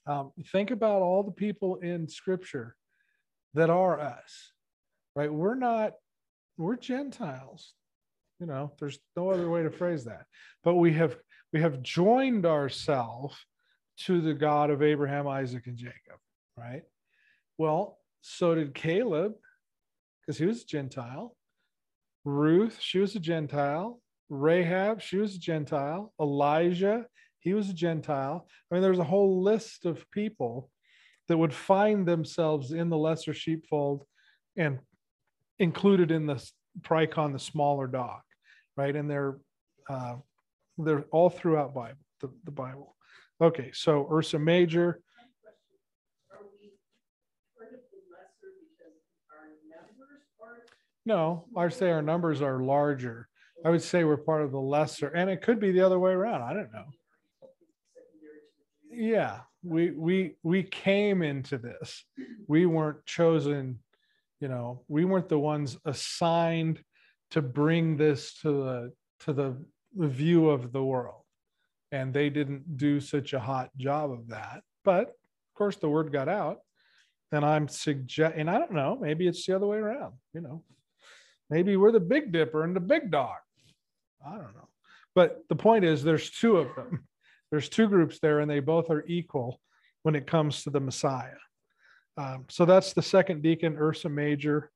[0.07, 2.75] um, think about all the people in scripture
[3.53, 4.51] that are us,
[5.15, 5.31] right?
[5.31, 5.93] We're not,
[6.57, 7.73] we're Gentiles.
[8.39, 10.25] You know, there's no other way to phrase that.
[10.63, 11.17] But we have
[11.53, 13.35] we have joined ourselves
[14.01, 16.19] to the God of Abraham, Isaac, and Jacob,
[16.55, 16.83] right?
[17.57, 19.33] Well, so did Caleb,
[20.21, 21.35] because he was a Gentile.
[22.25, 23.99] Ruth, she was a Gentile.
[24.29, 26.13] Rahab, she was a Gentile.
[26.19, 27.07] Elijah,
[27.39, 28.47] he was a Gentile.
[28.69, 30.69] I mean, there's a whole list of people
[31.27, 34.03] that would find themselves in the lesser sheepfold
[34.57, 34.79] and
[35.59, 36.43] included in the
[36.81, 38.21] Pricon, the smaller dog,
[38.75, 38.95] right?
[38.95, 39.37] And they're
[39.89, 40.15] uh,
[40.77, 42.95] they're all throughout Bible, the, the Bible.
[43.41, 45.01] Okay, so Ursa Major.
[51.05, 53.29] No, I'd say our numbers are larger.
[53.63, 56.11] I would say we're part of the lesser, and it could be the other way
[56.11, 56.41] around.
[56.41, 56.83] I don't know
[58.97, 62.03] yeah we we we came into this.
[62.47, 63.79] We weren't chosen
[64.39, 66.83] you know we weren't the ones assigned
[67.31, 68.93] to bring this to the
[69.25, 69.57] to the
[69.95, 71.21] view of the world.
[71.91, 74.61] And they didn't do such a hot job of that.
[74.83, 76.59] But of course the word got out.
[77.33, 80.63] And i'm suggest and i don't know maybe it's the other way around you know.
[81.49, 83.37] Maybe we're the big dipper and the big dog.
[84.25, 84.67] I don't know.
[85.15, 87.07] But the point is there's two of them
[87.51, 89.59] there's two groups there and they both are equal
[90.03, 91.35] when it comes to the Messiah.
[92.17, 94.71] Um, so that's the second deacon, Ursa Major.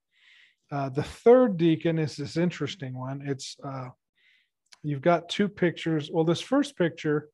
[0.71, 3.21] Uh, the third deacon is this interesting one.
[3.25, 3.89] It's uh,
[4.83, 6.09] you've got two pictures.
[6.11, 7.29] Well, this first picture,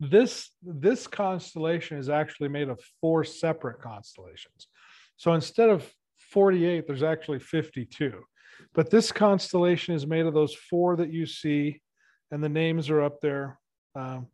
[0.00, 4.68] this this constellation is actually made of four separate constellations.
[5.16, 5.92] So instead of
[6.30, 8.12] 48, there's actually 52.
[8.74, 11.80] But this constellation is made of those four that you see,
[12.30, 13.58] and the names are up there.
[13.94, 14.28] Um,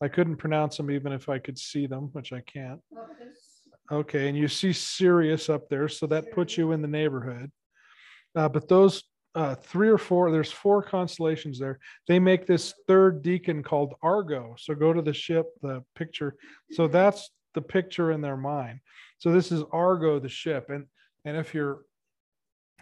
[0.00, 2.80] I couldn't pronounce them even if I could see them, which I can't.
[3.90, 7.50] Okay, and you see Sirius up there, so that puts you in the neighborhood.
[8.36, 9.02] Uh, but those
[9.34, 11.78] uh, three or four, there's four constellations there.
[12.06, 14.54] They make this third deacon called Argo.
[14.58, 16.36] So go to the ship, the picture.
[16.72, 18.80] So that's the picture in their mind.
[19.18, 20.86] So this is Argo, the ship, and
[21.24, 21.80] and if you're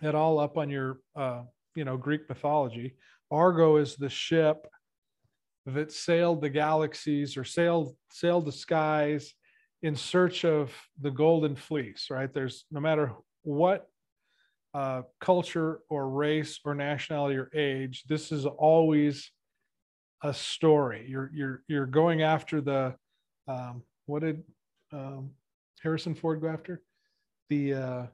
[0.02, 1.42] at all up on your uh,
[1.74, 2.94] you know Greek mythology,
[3.30, 4.66] Argo is the ship
[5.66, 9.34] that sailed the galaxies or sailed sailed the skies
[9.82, 12.06] in search of the golden fleece.
[12.10, 12.32] Right?
[12.32, 13.12] There's no matter
[13.42, 13.88] what
[14.76, 19.30] uh, culture or race or nationality or age, this is always
[20.22, 21.06] a story.
[21.08, 22.94] You're you're you're going after the
[23.48, 24.42] um, what did
[24.92, 25.30] um,
[25.82, 26.82] Harrison Ford go after?
[27.48, 28.06] The uh,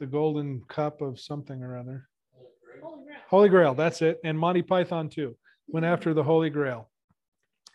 [0.00, 2.08] the golden cup of something or other.
[2.82, 3.09] Holy.
[3.30, 4.18] Holy Grail, that's it.
[4.24, 5.36] And Monty Python too
[5.68, 6.90] went after the Holy Grail.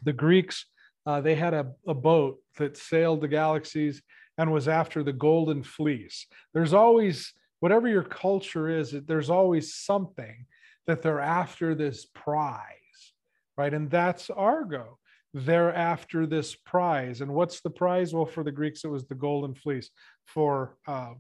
[0.04, 0.66] The Greeks,
[1.06, 4.02] uh, they had a, a boat that sailed the galaxies
[4.38, 6.28] and was after the golden fleece.
[6.54, 10.46] There's always, whatever your culture is, there's always something
[10.88, 13.14] that they're after this prize,
[13.58, 13.74] right?
[13.74, 15.00] And that's Argo
[15.38, 17.20] they're after this prize.
[17.20, 18.14] And what's the prize?
[18.14, 19.90] Well, for the Greeks, it was the golden fleece.
[20.26, 21.14] For uh,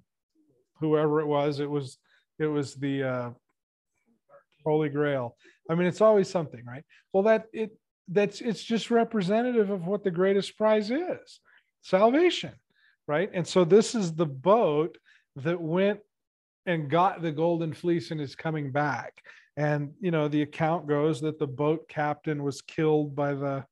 [0.79, 1.97] whoever it was, it was
[2.39, 3.29] it was the uh,
[4.65, 5.35] Holy Grail.
[5.69, 6.83] I mean, it's always something, right?
[7.13, 7.71] Well, that it
[8.09, 11.39] that's it's just representative of what the greatest prize is
[11.81, 12.51] salvation
[13.07, 14.95] right and so this is the boat
[15.35, 15.99] that went
[16.67, 19.23] and got the golden fleece and is coming back
[19.57, 23.65] and you know the account goes that the boat captain was killed by the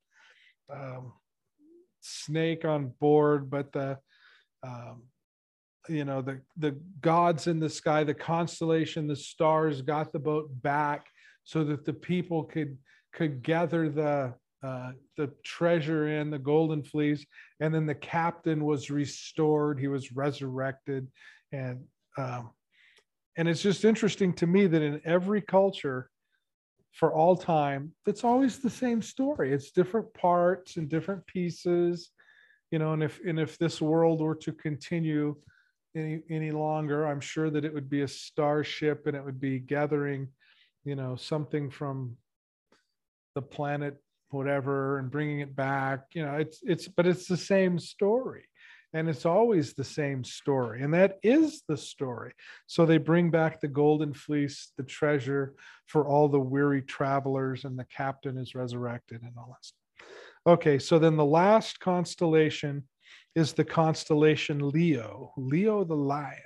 [0.72, 1.12] um,
[2.04, 3.98] snake on board, but the
[4.62, 5.02] um,
[5.88, 10.50] you know the the gods in the sky, the constellation, the stars got the boat
[10.62, 11.06] back
[11.44, 12.76] so that the people could
[13.12, 17.24] could gather the uh, the treasure in the golden fleece,
[17.60, 19.78] and then the captain was restored.
[19.78, 21.06] He was resurrected,
[21.52, 21.84] and
[22.16, 22.50] um,
[23.36, 26.08] and it's just interesting to me that in every culture
[26.92, 32.10] for all time it's always the same story it's different parts and different pieces
[32.70, 35.34] you know and if and if this world were to continue
[35.94, 37.06] any any longer.
[37.06, 40.28] I'm sure that it would be a starship and it would be gathering
[40.84, 42.16] you know something from
[43.34, 43.96] the planet
[44.30, 48.44] whatever and bringing it back you know it's it's but it's the same story.
[48.92, 50.80] And it's always the same story.
[50.80, 52.32] And that is the story.
[52.68, 55.54] So they bring back the golden fleece the treasure
[55.86, 60.08] for all the weary travelers and the captain is resurrected and all that stuff.
[60.46, 62.84] okay so then the last constellation
[63.34, 66.38] is the constellation leo leo the lion.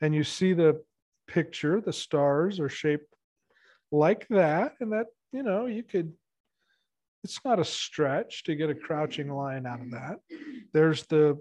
[0.00, 0.82] And you see the
[1.26, 3.14] picture the stars are shaped
[3.90, 6.12] like that and that you know you could
[7.22, 10.18] it's not a stretch to get a crouching lion out of that.
[10.74, 11.40] There's the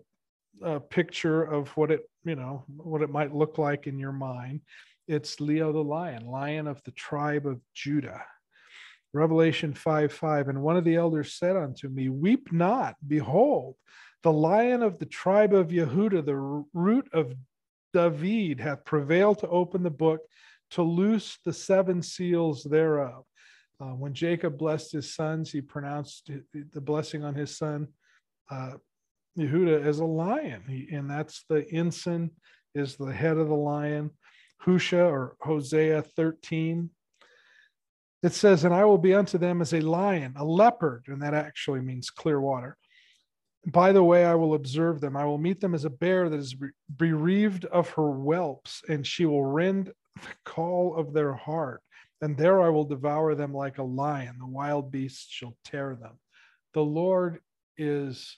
[0.61, 4.61] a picture of what it you know what it might look like in your mind.
[5.07, 8.23] It's leo the lion lion of the tribe of judah.
[9.13, 12.95] Revelation 5 5 and one of the elders said unto me weep not.
[13.05, 13.75] Behold
[14.23, 17.33] the lion of the tribe of Yehuda, the root of
[17.93, 20.21] david hath prevailed to open the book
[20.71, 23.23] to loose the seven seals thereof
[23.79, 27.87] uh, when jacob blessed his sons he pronounced the blessing on his son
[28.49, 28.71] uh,
[29.37, 32.31] Yehuda as a lion, he, and that's the ensign
[32.75, 34.11] is the head of the lion.
[34.63, 36.89] Husha or Hosea 13.
[38.21, 41.33] It says, And I will be unto them as a lion, a leopard, and that
[41.33, 42.77] actually means clear water.
[43.65, 45.15] By the way, I will observe them.
[45.15, 46.55] I will meet them as a bear that is
[46.97, 51.81] bereaved of her whelps, and she will rend the call of their heart.
[52.21, 54.35] And there I will devour them like a lion.
[54.39, 56.19] The wild beasts shall tear them.
[56.73, 57.39] The Lord
[57.77, 58.37] is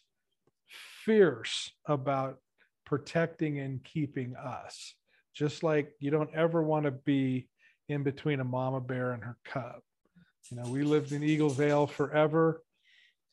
[1.04, 2.38] fierce about
[2.86, 4.94] protecting and keeping us.
[5.34, 7.48] Just like you don't ever want to be
[7.90, 9.82] in between a mama bear and her cub.
[10.50, 12.62] You know, we lived in Eagle-Vail forever.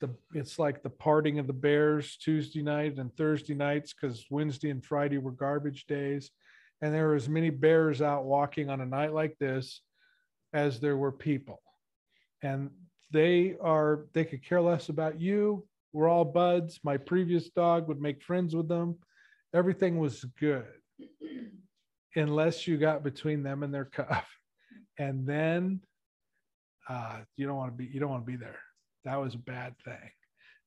[0.02, 4.68] The, it's like the parting of the bears Tuesday night and Thursday nights because Wednesday
[4.70, 6.30] and Friday were garbage days.
[6.82, 9.80] And there were as many bears out walking on a night like this
[10.52, 11.62] as there were people.
[12.42, 12.70] and
[13.12, 15.66] they are they could care less about you.
[15.92, 16.80] We're all buds.
[16.82, 18.98] My previous dog would make friends with them.
[19.54, 20.64] Everything was good
[22.16, 24.26] unless you got between them and their cuff.
[24.98, 25.80] And then
[26.88, 28.58] uh, you don't want to be you don't want to be there.
[29.04, 30.10] That was a bad thing.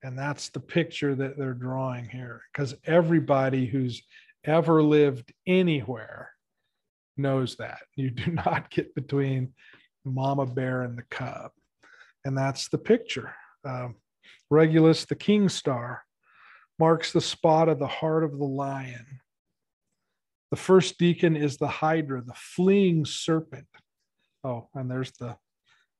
[0.03, 2.41] And that's the picture that they're drawing here.
[2.51, 4.01] Because everybody who's
[4.43, 6.31] ever lived anywhere
[7.17, 7.79] knows that.
[7.95, 9.53] You do not get between
[10.03, 11.51] mama bear and the cub.
[12.23, 13.33] And that's the picture.
[13.63, 13.95] Um,
[14.49, 16.03] Regulus, the king star,
[16.77, 19.21] marks the spot of the heart of the lion.
[20.51, 23.67] The first deacon is the hydra, the fleeing serpent.
[24.43, 25.35] Oh, and there's the,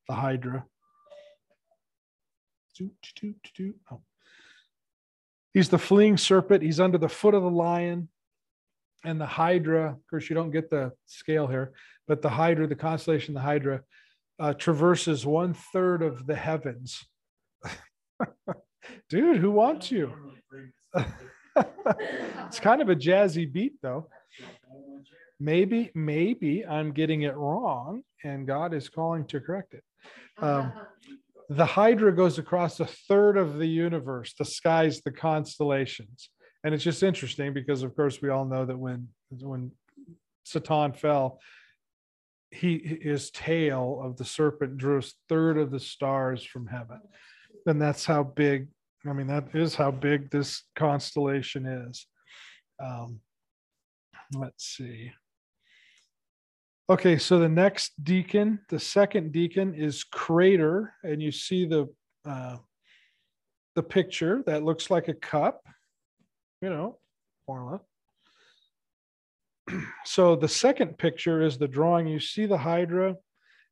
[0.08, 0.66] the hydra.
[3.92, 4.02] Oh.
[5.54, 6.64] He's the fleeing serpent.
[6.64, 8.10] He's under the foot of the lion.
[9.04, 11.74] And the hydra, of course, you don't get the scale here,
[12.08, 13.82] but the hydra, the constellation, the hydra,
[14.40, 17.06] uh, traverses one third of the heavens.
[19.10, 20.12] Dude, who wants you?
[21.56, 24.08] it's kind of a jazzy beat, though.
[25.40, 29.84] Maybe, maybe I'm getting it wrong, and God is calling to correct it.
[30.38, 30.74] Um,
[31.50, 36.30] the Hydra goes across a third of the universe, the skies, the constellations,
[36.64, 39.72] and it's just interesting because, of course, we all know that when when
[40.43, 41.39] Satan fell,
[42.52, 47.02] he his tail of the serpent drew a third of the stars from heaven.
[47.68, 48.68] And that's how big
[49.08, 52.08] i mean that is how big this constellation is.
[52.84, 53.20] Um,
[54.34, 55.12] let's see
[56.90, 61.88] okay so the next deacon the second deacon is crater and you see the
[62.26, 62.58] uh,
[63.76, 65.62] the picture that looks like a cup
[66.62, 66.98] you know
[67.48, 67.82] more
[70.06, 72.08] so the second picture is the drawing.
[72.08, 73.16] You see the Hydra,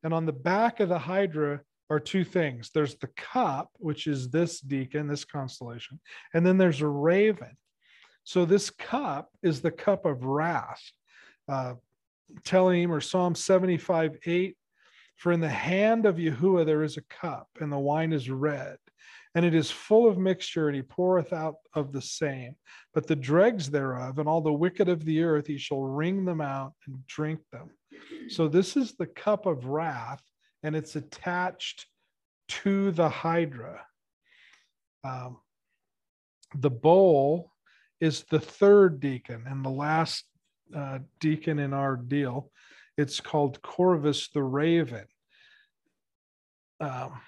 [0.03, 2.71] and on the back of the Hydra are two things.
[2.73, 5.99] There's the cup, which is this deacon, this constellation,
[6.33, 7.55] and then there's a raven.
[8.23, 10.81] So this cup is the cup of wrath.
[11.47, 11.73] Uh,
[12.43, 14.57] Tehillim or Psalm 75 8,
[15.15, 18.77] for in the hand of Yahuwah there is a cup, and the wine is red
[19.35, 22.55] and it is full of mixture, and he poureth out of the same.
[22.93, 26.39] But the dregs thereof, and all the wicked of the earth, he shall wring them
[26.39, 27.71] out and drink them.
[28.29, 30.21] So this is the cup of wrath,
[30.61, 31.87] and it's attached
[32.49, 33.81] to the hydra.
[35.03, 35.39] Um,
[36.55, 37.51] the bowl
[37.99, 40.25] is the third deacon and the last
[40.75, 42.51] uh, deacon in our deal.
[42.97, 45.05] It's called Corvus the Raven.
[46.79, 47.19] Um,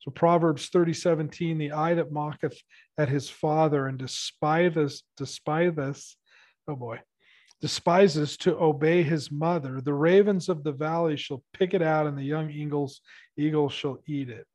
[0.00, 2.60] so Proverbs 30, 17, the eye that mocketh
[2.98, 6.16] at his father and despiseth, despiseth,
[6.66, 7.00] oh boy,
[7.60, 9.80] despises to obey his mother.
[9.80, 13.00] The ravens of the valley shall pick it out, and the young eagles,
[13.36, 14.46] eagles shall eat it.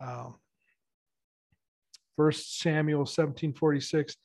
[0.00, 0.34] Um,
[2.16, 4.16] First Samuel 17, 46,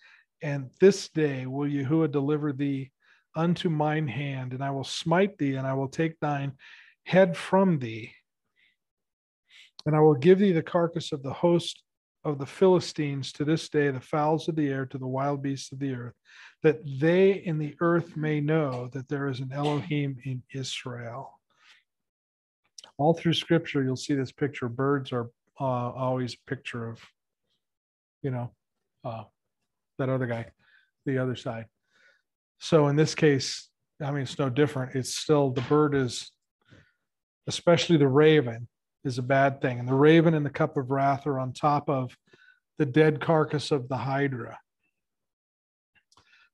[0.43, 2.91] and this day will Yahuwah deliver thee
[3.35, 6.51] unto mine hand, and I will smite thee, and I will take thine
[7.05, 8.13] head from thee
[9.85, 11.83] and I will give thee the carcass of the host
[12.23, 15.71] of the Philistines to this day, the fowls of the air, to the wild beasts
[15.71, 16.13] of the earth,
[16.61, 21.39] that they in the earth may know that there is an Elohim in Israel.
[22.97, 24.69] All through scripture, you'll see this picture.
[24.69, 25.29] Birds are
[25.59, 27.01] uh, always a picture of,
[28.21, 28.51] you know,
[29.03, 29.23] uh,
[30.03, 30.45] that other guy,
[31.05, 31.65] the other side.
[32.59, 33.69] So in this case,
[34.01, 34.95] I mean, it's no different.
[34.95, 36.29] It's still the bird is,
[37.47, 38.67] especially the raven,
[39.05, 39.79] is a bad thing.
[39.79, 42.17] And the raven and the cup of wrath are on top of
[42.77, 44.59] the dead carcass of the Hydra.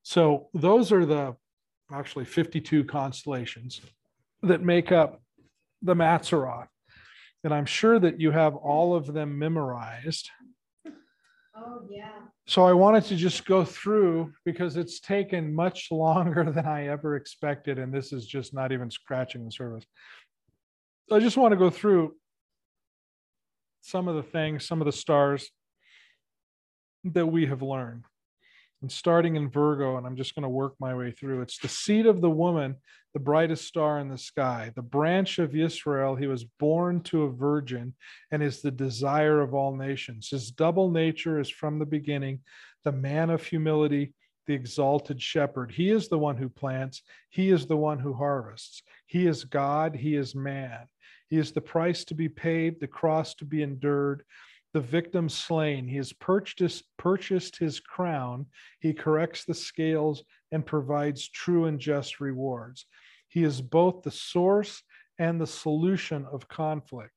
[0.04, 1.36] So those are the
[1.91, 3.82] actually 52 constellations
[4.43, 5.22] that make up
[5.82, 6.68] the Mazzaroth.
[7.43, 10.30] And I'm sure that you have all of them memorized.
[11.60, 11.82] Oh.
[12.47, 17.16] So I wanted to just go through because it's taken much longer than I ever
[17.16, 17.78] expected.
[17.80, 19.86] And this is just not even scratching the surface.
[21.12, 22.16] I just want to go through
[23.82, 25.49] some of the things, some of the stars
[27.03, 28.03] that we have learned.
[28.82, 31.42] And starting in Virgo, and I'm just going to work my way through.
[31.42, 32.76] It's the seed of the woman,
[33.14, 34.72] the brightest star in the sky.
[34.76, 37.94] The branch of Israel, he was born to a virgin
[38.32, 40.30] and is the desire of all nations.
[40.30, 42.40] His double nature is from the beginning,
[42.86, 44.14] the man of humility,
[44.48, 45.72] the exalted shepherd.
[45.72, 48.82] He is the one who plants, he is the one who harvests.
[49.06, 50.88] He is God, he is man.
[51.30, 54.24] He is the price to be paid, the cross to be endured,
[54.74, 55.88] the victim slain.
[55.88, 58.46] He has purchased, purchased his crown.
[58.80, 62.86] He corrects the scales and provides true and just rewards.
[63.30, 64.84] He is both the source
[65.18, 67.14] and the solution of conflict.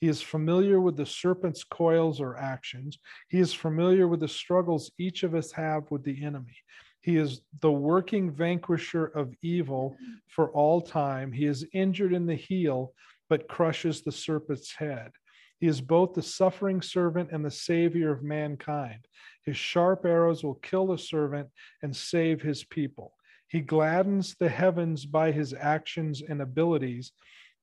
[0.00, 2.98] He is familiar with the serpent's coils or actions.
[3.28, 6.56] He is familiar with the struggles each of us have with the enemy.
[7.00, 9.96] He is the working vanquisher of evil
[10.28, 11.32] for all time.
[11.32, 12.92] He is injured in the heel,
[13.28, 15.12] but crushes the serpent's head.
[15.58, 19.06] He is both the suffering servant and the savior of mankind.
[19.44, 21.48] His sharp arrows will kill the servant
[21.82, 23.14] and save his people.
[23.48, 27.12] He gladdens the heavens by his actions and abilities,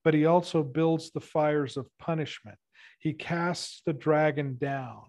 [0.02, 2.58] but he also builds the fires of punishment.
[2.98, 5.02] He casts the dragon down.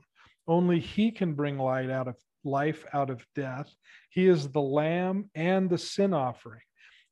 [0.47, 3.73] Only he can bring light out of life out of death.
[4.11, 6.61] He is the lamb and the sin offering.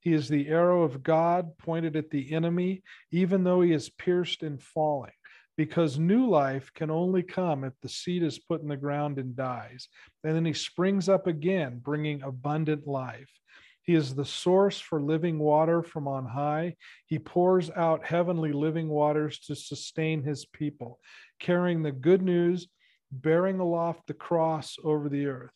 [0.01, 4.43] He is the arrow of God pointed at the enemy, even though he is pierced
[4.43, 5.13] in falling
[5.57, 9.35] because new life can only come if the seed is put in the ground and
[9.35, 9.87] dies.
[10.23, 13.29] And then he springs up again, bringing abundant life.
[13.83, 16.75] He is the source for living water from on high.
[17.05, 20.99] He pours out heavenly living waters to sustain his people,
[21.39, 22.67] carrying the good news,
[23.11, 25.51] bearing aloft the cross over the earth.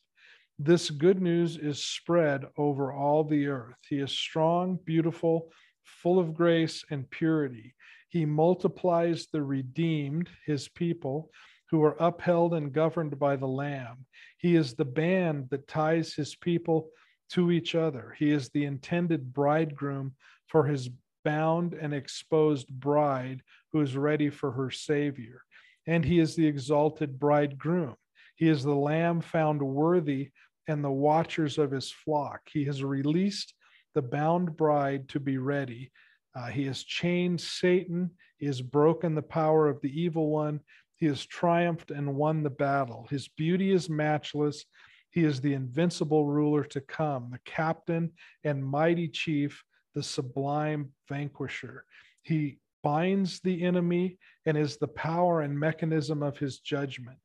[0.59, 3.77] This good news is spread over all the earth.
[3.87, 5.51] He is strong, beautiful,
[5.83, 7.75] full of grace and purity.
[8.09, 11.31] He multiplies the redeemed, his people,
[11.69, 14.05] who are upheld and governed by the Lamb.
[14.37, 16.89] He is the band that ties his people
[17.31, 18.15] to each other.
[18.17, 20.15] He is the intended bridegroom
[20.47, 20.89] for his
[21.25, 23.41] bound and exposed bride
[23.73, 25.43] who is ready for her Savior.
[25.85, 27.95] And he is the exalted bridegroom.
[28.35, 30.31] He is the lamb found worthy
[30.67, 32.41] and the watchers of his flock.
[32.49, 33.53] He has released
[33.93, 35.91] the bound bride to be ready
[36.38, 38.11] uh, he has chained Satan.
[38.38, 40.59] He has broken the power of the evil one.
[40.97, 43.07] He has triumphed and won the battle.
[43.09, 44.65] His beauty is matchless.
[45.09, 48.11] He is the invincible ruler to come, the captain
[48.43, 49.63] and mighty chief,
[49.95, 51.85] the sublime vanquisher.
[52.21, 57.17] He binds the enemy and is the power and mechanism of his judgment.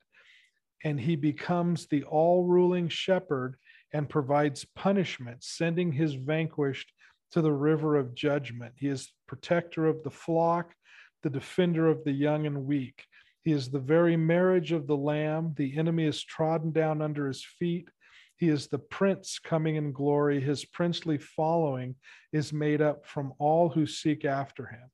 [0.84, 3.56] And he becomes the all ruling shepherd
[3.92, 6.92] and provides punishment, sending his vanquished
[7.32, 8.74] to the river of judgment.
[8.76, 10.74] He is protector of the flock,
[11.22, 13.04] the defender of the young and weak.
[13.42, 15.54] He is the very marriage of the Lamb.
[15.56, 17.88] The enemy is trodden down under his feet.
[18.36, 20.40] He is the prince coming in glory.
[20.40, 21.96] His princely following
[22.32, 24.90] is made up from all who seek after him.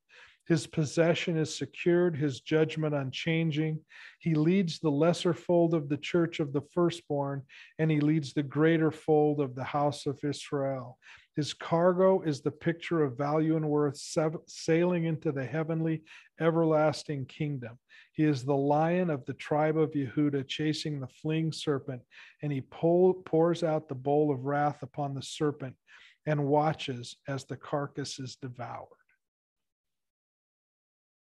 [0.48, 3.80] His possession is secured, his judgment unchanging.
[4.18, 7.42] He leads the lesser fold of the church of the firstborn,
[7.78, 10.98] and he leads the greater fold of the house of Israel.
[11.36, 14.02] His cargo is the picture of value and worth
[14.46, 16.02] sailing into the heavenly,
[16.40, 17.78] everlasting kingdom.
[18.12, 22.00] He is the lion of the tribe of Yehuda chasing the fleeing serpent,
[22.42, 25.76] and he pours out the bowl of wrath upon the serpent
[26.24, 28.97] and watches as the carcass is devoured.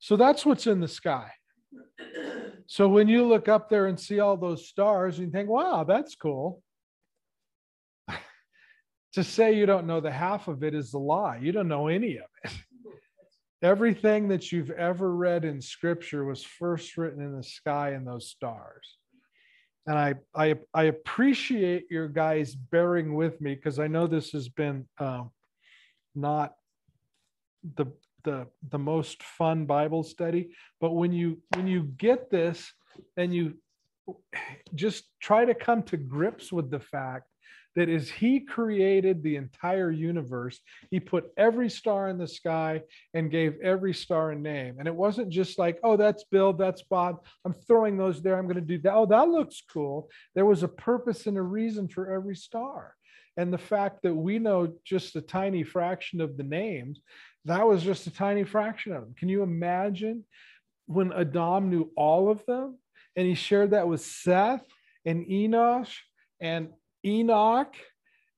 [0.05, 1.31] So that's what's in the sky.
[2.67, 6.13] So when you look up there and see all those stars, you think, wow, that's
[6.13, 6.61] cool
[9.13, 11.37] to say you don't know the half of it is a lie.
[11.37, 12.51] You don't know any of it.
[13.63, 18.29] Everything that you've ever read in scripture was first written in the sky and those
[18.29, 18.97] stars.
[19.87, 24.49] And I, I, I appreciate your guys bearing with me because I know this has
[24.49, 25.31] been um,
[26.13, 26.53] not
[27.75, 27.87] the,
[28.25, 30.49] the, the most fun Bible study,
[30.81, 32.71] but when you, when you get this
[33.15, 33.53] and you
[34.75, 37.27] just try to come to grips with the fact
[37.75, 40.59] that as he created the entire universe,
[40.91, 42.81] he put every star in the sky
[43.13, 44.77] and gave every star a name.
[44.79, 47.25] And it wasn't just like, oh, that's Bill, that's Bob.
[47.43, 48.37] I'm throwing those there.
[48.37, 48.93] I'm going to do that.
[48.93, 50.09] Oh, that looks cool.
[50.35, 52.95] There was a purpose and a reason for every star.
[53.37, 57.01] And the fact that we know just a tiny fraction of the names,
[57.45, 59.15] that was just a tiny fraction of them.
[59.17, 60.23] Can you imagine
[60.87, 62.77] when Adam knew all of them
[63.15, 64.65] and he shared that with Seth
[65.05, 65.93] and Enosh
[66.39, 66.69] and
[67.05, 67.75] Enoch,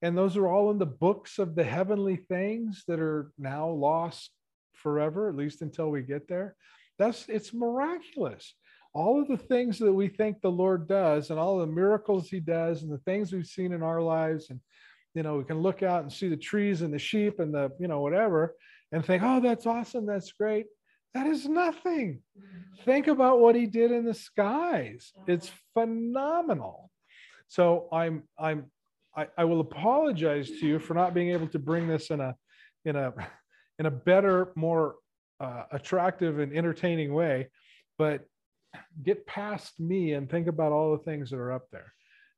[0.02, 4.30] and those are all in the books of the heavenly things that are now lost
[4.74, 6.54] forever, at least until we get there.
[6.98, 8.54] That's it's miraculous.
[8.94, 12.40] All of the things that we think the Lord does, and all the miracles He
[12.40, 14.60] does, and the things we've seen in our lives, and
[15.14, 17.70] you know, we can look out and see the trees and the sheep and the
[17.80, 18.54] you know whatever,
[18.92, 20.66] and think, oh, that's awesome, that's great.
[21.14, 22.22] That is nothing.
[22.84, 25.12] Think about what He did in the skies.
[25.26, 26.90] It's phenomenal.
[27.48, 28.66] So I'm I'm
[29.16, 32.36] I, I will apologize to you for not being able to bring this in a
[32.84, 33.14] in a
[33.78, 34.96] in a better, more
[35.40, 37.48] uh, attractive and entertaining way,
[37.96, 38.24] but
[39.02, 41.92] get past me and think about all the things that are up there.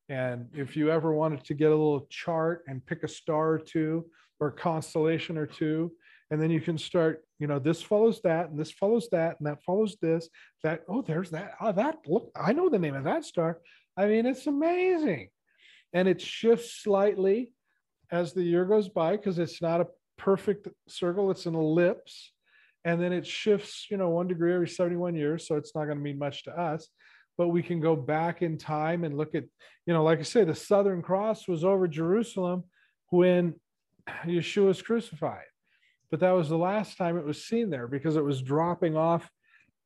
[0.08, 3.58] And if you ever wanted to get a little chart and pick a star or
[3.58, 4.06] two
[4.38, 5.92] or a constellation or two
[6.30, 9.46] And then you can start, you know, this follows that, and this follows that, and
[9.48, 10.28] that follows this.
[10.62, 11.54] That, oh, there's that.
[11.60, 13.58] Oh, that, look, I know the name of that star.
[13.96, 15.28] I mean, it's amazing.
[15.92, 17.52] And it shifts slightly
[18.12, 22.32] as the year goes by because it's not a perfect circle, it's an ellipse.
[22.84, 25.46] And then it shifts, you know, one degree every 71 years.
[25.46, 26.88] So it's not going to mean much to us.
[27.36, 29.44] But we can go back in time and look at,
[29.86, 32.64] you know, like I say, the Southern Cross was over Jerusalem
[33.08, 33.54] when
[34.24, 35.44] Yeshua was crucified
[36.10, 39.30] but that was the last time it was seen there because it was dropping off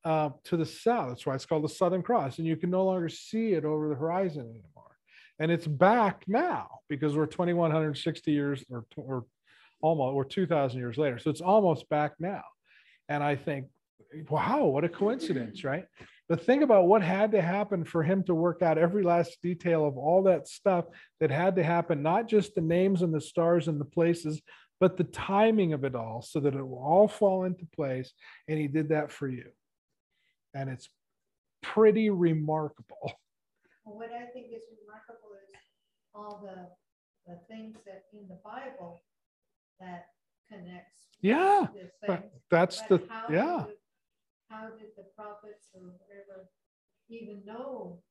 [0.04, 1.08] uh, to the south.
[1.08, 3.88] That's why it's called the Southern Cross, and you can no longer see it over
[3.88, 4.96] the horizon anymore.
[5.38, 9.24] And it's back now because we're 2,160 years or, or
[9.80, 11.18] almost, or 2,000 years later.
[11.18, 12.42] So it's almost back now.
[13.08, 13.66] And I think,
[14.30, 15.84] wow, what a coincidence, right?
[16.28, 19.86] But think about what had to happen for him to work out every last detail
[19.86, 20.86] of all that stuff
[21.20, 24.40] that had to happen, not just the names and the stars and the places,
[24.84, 28.12] but the timing of it all so that it will all fall into place.
[28.48, 29.46] And he did that for you.
[30.52, 30.90] And it's
[31.62, 33.14] pretty remarkable.
[33.86, 35.58] Well, what I think is remarkable is
[36.14, 39.00] all the, the things that in the Bible
[39.80, 40.08] that
[40.52, 41.00] connects.
[41.22, 41.68] Yeah,
[42.50, 43.64] that's but the, yeah.
[43.66, 43.76] Did,
[44.50, 46.50] how did the prophets or whatever
[47.08, 48.02] even know?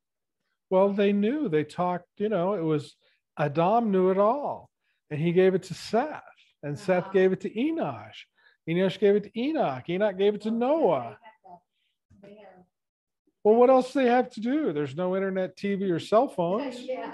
[0.72, 1.50] Well, they knew.
[1.50, 2.96] They talked, you know, it was
[3.38, 4.72] Adam knew it all
[5.12, 6.24] and he gave it to Seth
[6.64, 6.86] and uh-huh.
[6.86, 8.26] Seth gave it to Enosh.
[8.68, 9.90] Enosh gave it to Enoch.
[9.90, 11.18] Enoch gave it to Noah.
[13.44, 14.72] Well, what else do they have to do?
[14.72, 16.80] There's no internet, TV, or cell phones.
[16.80, 17.14] yeah.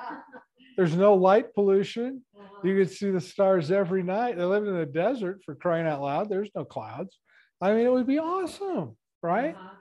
[0.78, 2.22] There's no light pollution.
[2.38, 2.68] Uh-huh.
[2.68, 4.38] You could see the stars every night.
[4.38, 6.30] They lived in the desert for crying out loud.
[6.30, 7.18] There's no clouds.
[7.60, 9.56] I mean, it would be awesome, right?
[9.56, 9.76] Uh-huh.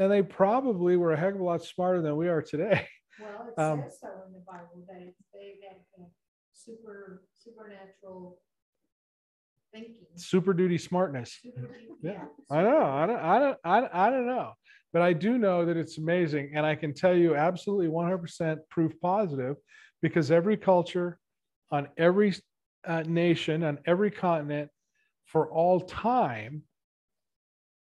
[0.00, 2.88] And they probably were a heck of a lot smarter than we are today.
[3.20, 5.78] Well, it um, says so in the Bible that they had
[6.52, 8.38] super supernatural
[9.74, 9.94] thinking.
[10.16, 11.38] Super duty smartness.
[12.02, 12.84] yeah, I know.
[12.84, 13.18] I don't.
[13.20, 13.58] I don't.
[13.64, 14.52] I, I don't know.
[14.92, 18.92] But I do know that it's amazing, and I can tell you absolutely 100% proof
[19.02, 19.56] positive,
[20.00, 21.18] because every culture,
[21.72, 22.32] on every
[22.86, 24.70] uh, nation, on every continent,
[25.26, 26.62] for all time,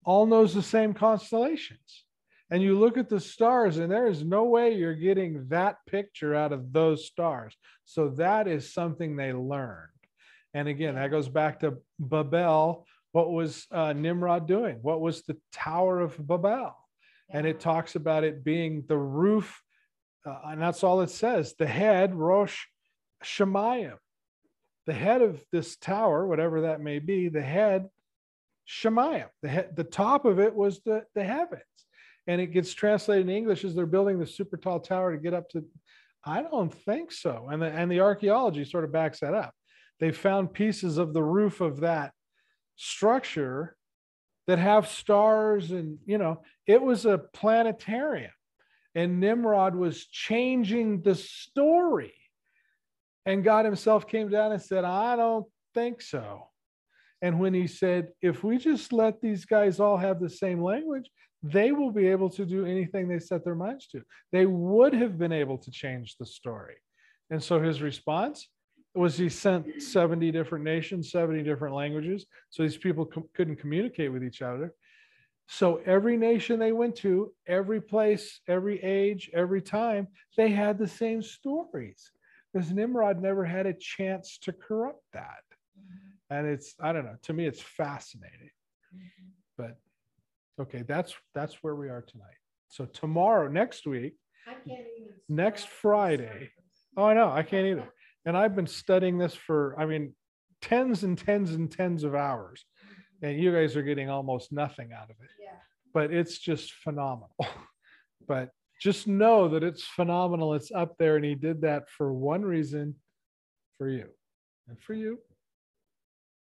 [0.05, 2.05] all knows the same constellations.
[2.49, 6.34] And you look at the stars, and there is no way you're getting that picture
[6.36, 7.57] out of those stars.
[7.84, 9.99] So that is something they learned.
[10.55, 12.86] And again, that goes back to Babel.
[13.12, 14.78] What was uh, Nimrod doing?
[14.82, 16.76] What was the Tower of Babel?
[17.28, 19.62] And it talks about it being the roof,
[20.26, 21.55] uh, and that's all it says.
[21.59, 22.59] The head, Rosh
[23.24, 23.96] Shemayim,
[24.86, 27.88] the head of this tower, whatever that may be, the head,
[28.68, 29.28] Shemayim.
[29.42, 31.62] The head, the top of it was the the heavens,
[32.26, 35.34] and it gets translated in English as they're building the super tall tower to get
[35.34, 35.64] up to.
[36.24, 39.55] I don't think so, and the and the archaeology sort of backs that up
[40.01, 42.12] they found pieces of the roof of that
[42.76, 43.76] structure
[44.46, 48.32] that have stars and you know it was a planetarium.
[48.96, 52.14] And nimrod was changing the story.
[53.26, 56.48] And god himself came down and said i don't think so.
[57.22, 61.11] And when he said if we just let these guys all have the same language
[61.42, 64.03] they will be able to do anything they set their minds to.
[64.30, 66.76] They would have been able to change the story.
[67.30, 68.46] And so his response
[68.95, 72.26] was he sent 70 different nations, 70 different languages.
[72.51, 74.74] So these people com- couldn't communicate with each other.
[75.49, 80.86] So every nation they went to, every place, every age, every time, they had the
[80.86, 82.12] same stories
[82.53, 85.43] because Nimrod never had a chance to corrupt that.
[86.30, 88.51] And it's, I don't know, to me, it's fascinating.
[89.59, 89.76] But
[90.61, 92.26] okay, that's that's where we are tonight.
[92.68, 94.14] So tomorrow, next week,
[95.28, 96.51] next Friday.
[96.97, 97.93] Oh, I know, I can't either
[98.25, 100.14] and I've been studying this for, I mean,
[100.61, 102.64] tens and tens and tens of hours.
[102.85, 103.27] Mm-hmm.
[103.27, 105.31] And you guys are getting almost nothing out of it.
[105.43, 105.51] Yeah.
[105.93, 107.35] But it's just phenomenal.
[108.29, 108.51] but
[108.81, 110.55] just know that it's phenomenal.
[110.55, 111.16] It's up there.
[111.16, 112.95] And he did that for one reason
[113.79, 114.07] for you
[114.68, 115.18] and for you.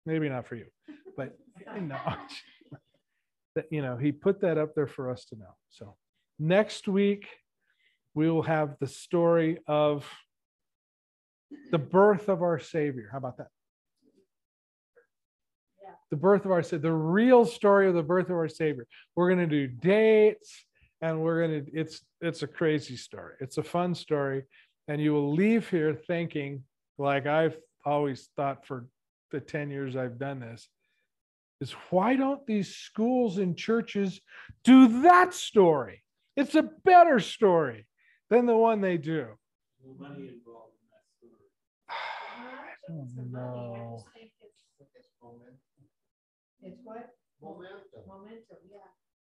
[0.06, 0.68] Maybe not for you,
[1.18, 1.36] but
[1.76, 2.00] you know,
[3.56, 5.56] that, you know, he put that up there for us to know.
[5.70, 5.96] So
[6.38, 7.28] next week,
[8.14, 10.08] we will have the story of
[11.72, 13.10] the birth of our Savior.
[13.12, 13.48] How about that?
[16.12, 18.86] The birth of our Savior, the real story of the birth of our Savior.
[19.16, 20.66] We're going to do dates
[21.02, 23.34] and we're going to, it's, it's a crazy story.
[23.40, 24.44] It's a fun story.
[24.88, 26.64] And you will leave here thinking,
[26.98, 28.86] like I've always thought for
[29.32, 30.70] the 10 years I've done this,
[31.60, 34.22] is why don't these schools and churches
[34.64, 36.04] do that story?
[36.36, 37.88] It's a better story
[38.30, 39.28] than the one they do.
[39.86, 40.45] Involved.
[42.90, 44.04] Oh no.
[46.62, 47.10] It's what?
[47.42, 47.80] Momentum.
[48.08, 48.78] Momentum, yeah.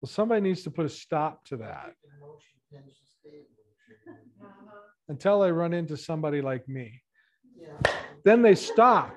[0.01, 4.21] Well, somebody needs to put a stop to that Motion tends to stay in motion.
[4.41, 4.77] Uh-huh.
[5.07, 7.01] until they run into somebody like me.
[7.55, 7.91] Yeah.
[8.25, 9.15] Then they stop.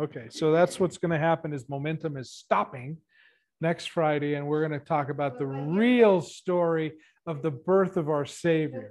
[0.00, 2.98] Okay, so that's what's going to happen is momentum is stopping
[3.60, 6.92] next Friday, and we're going to talk about the But when you- real story
[7.26, 8.90] of the birth of our Savior.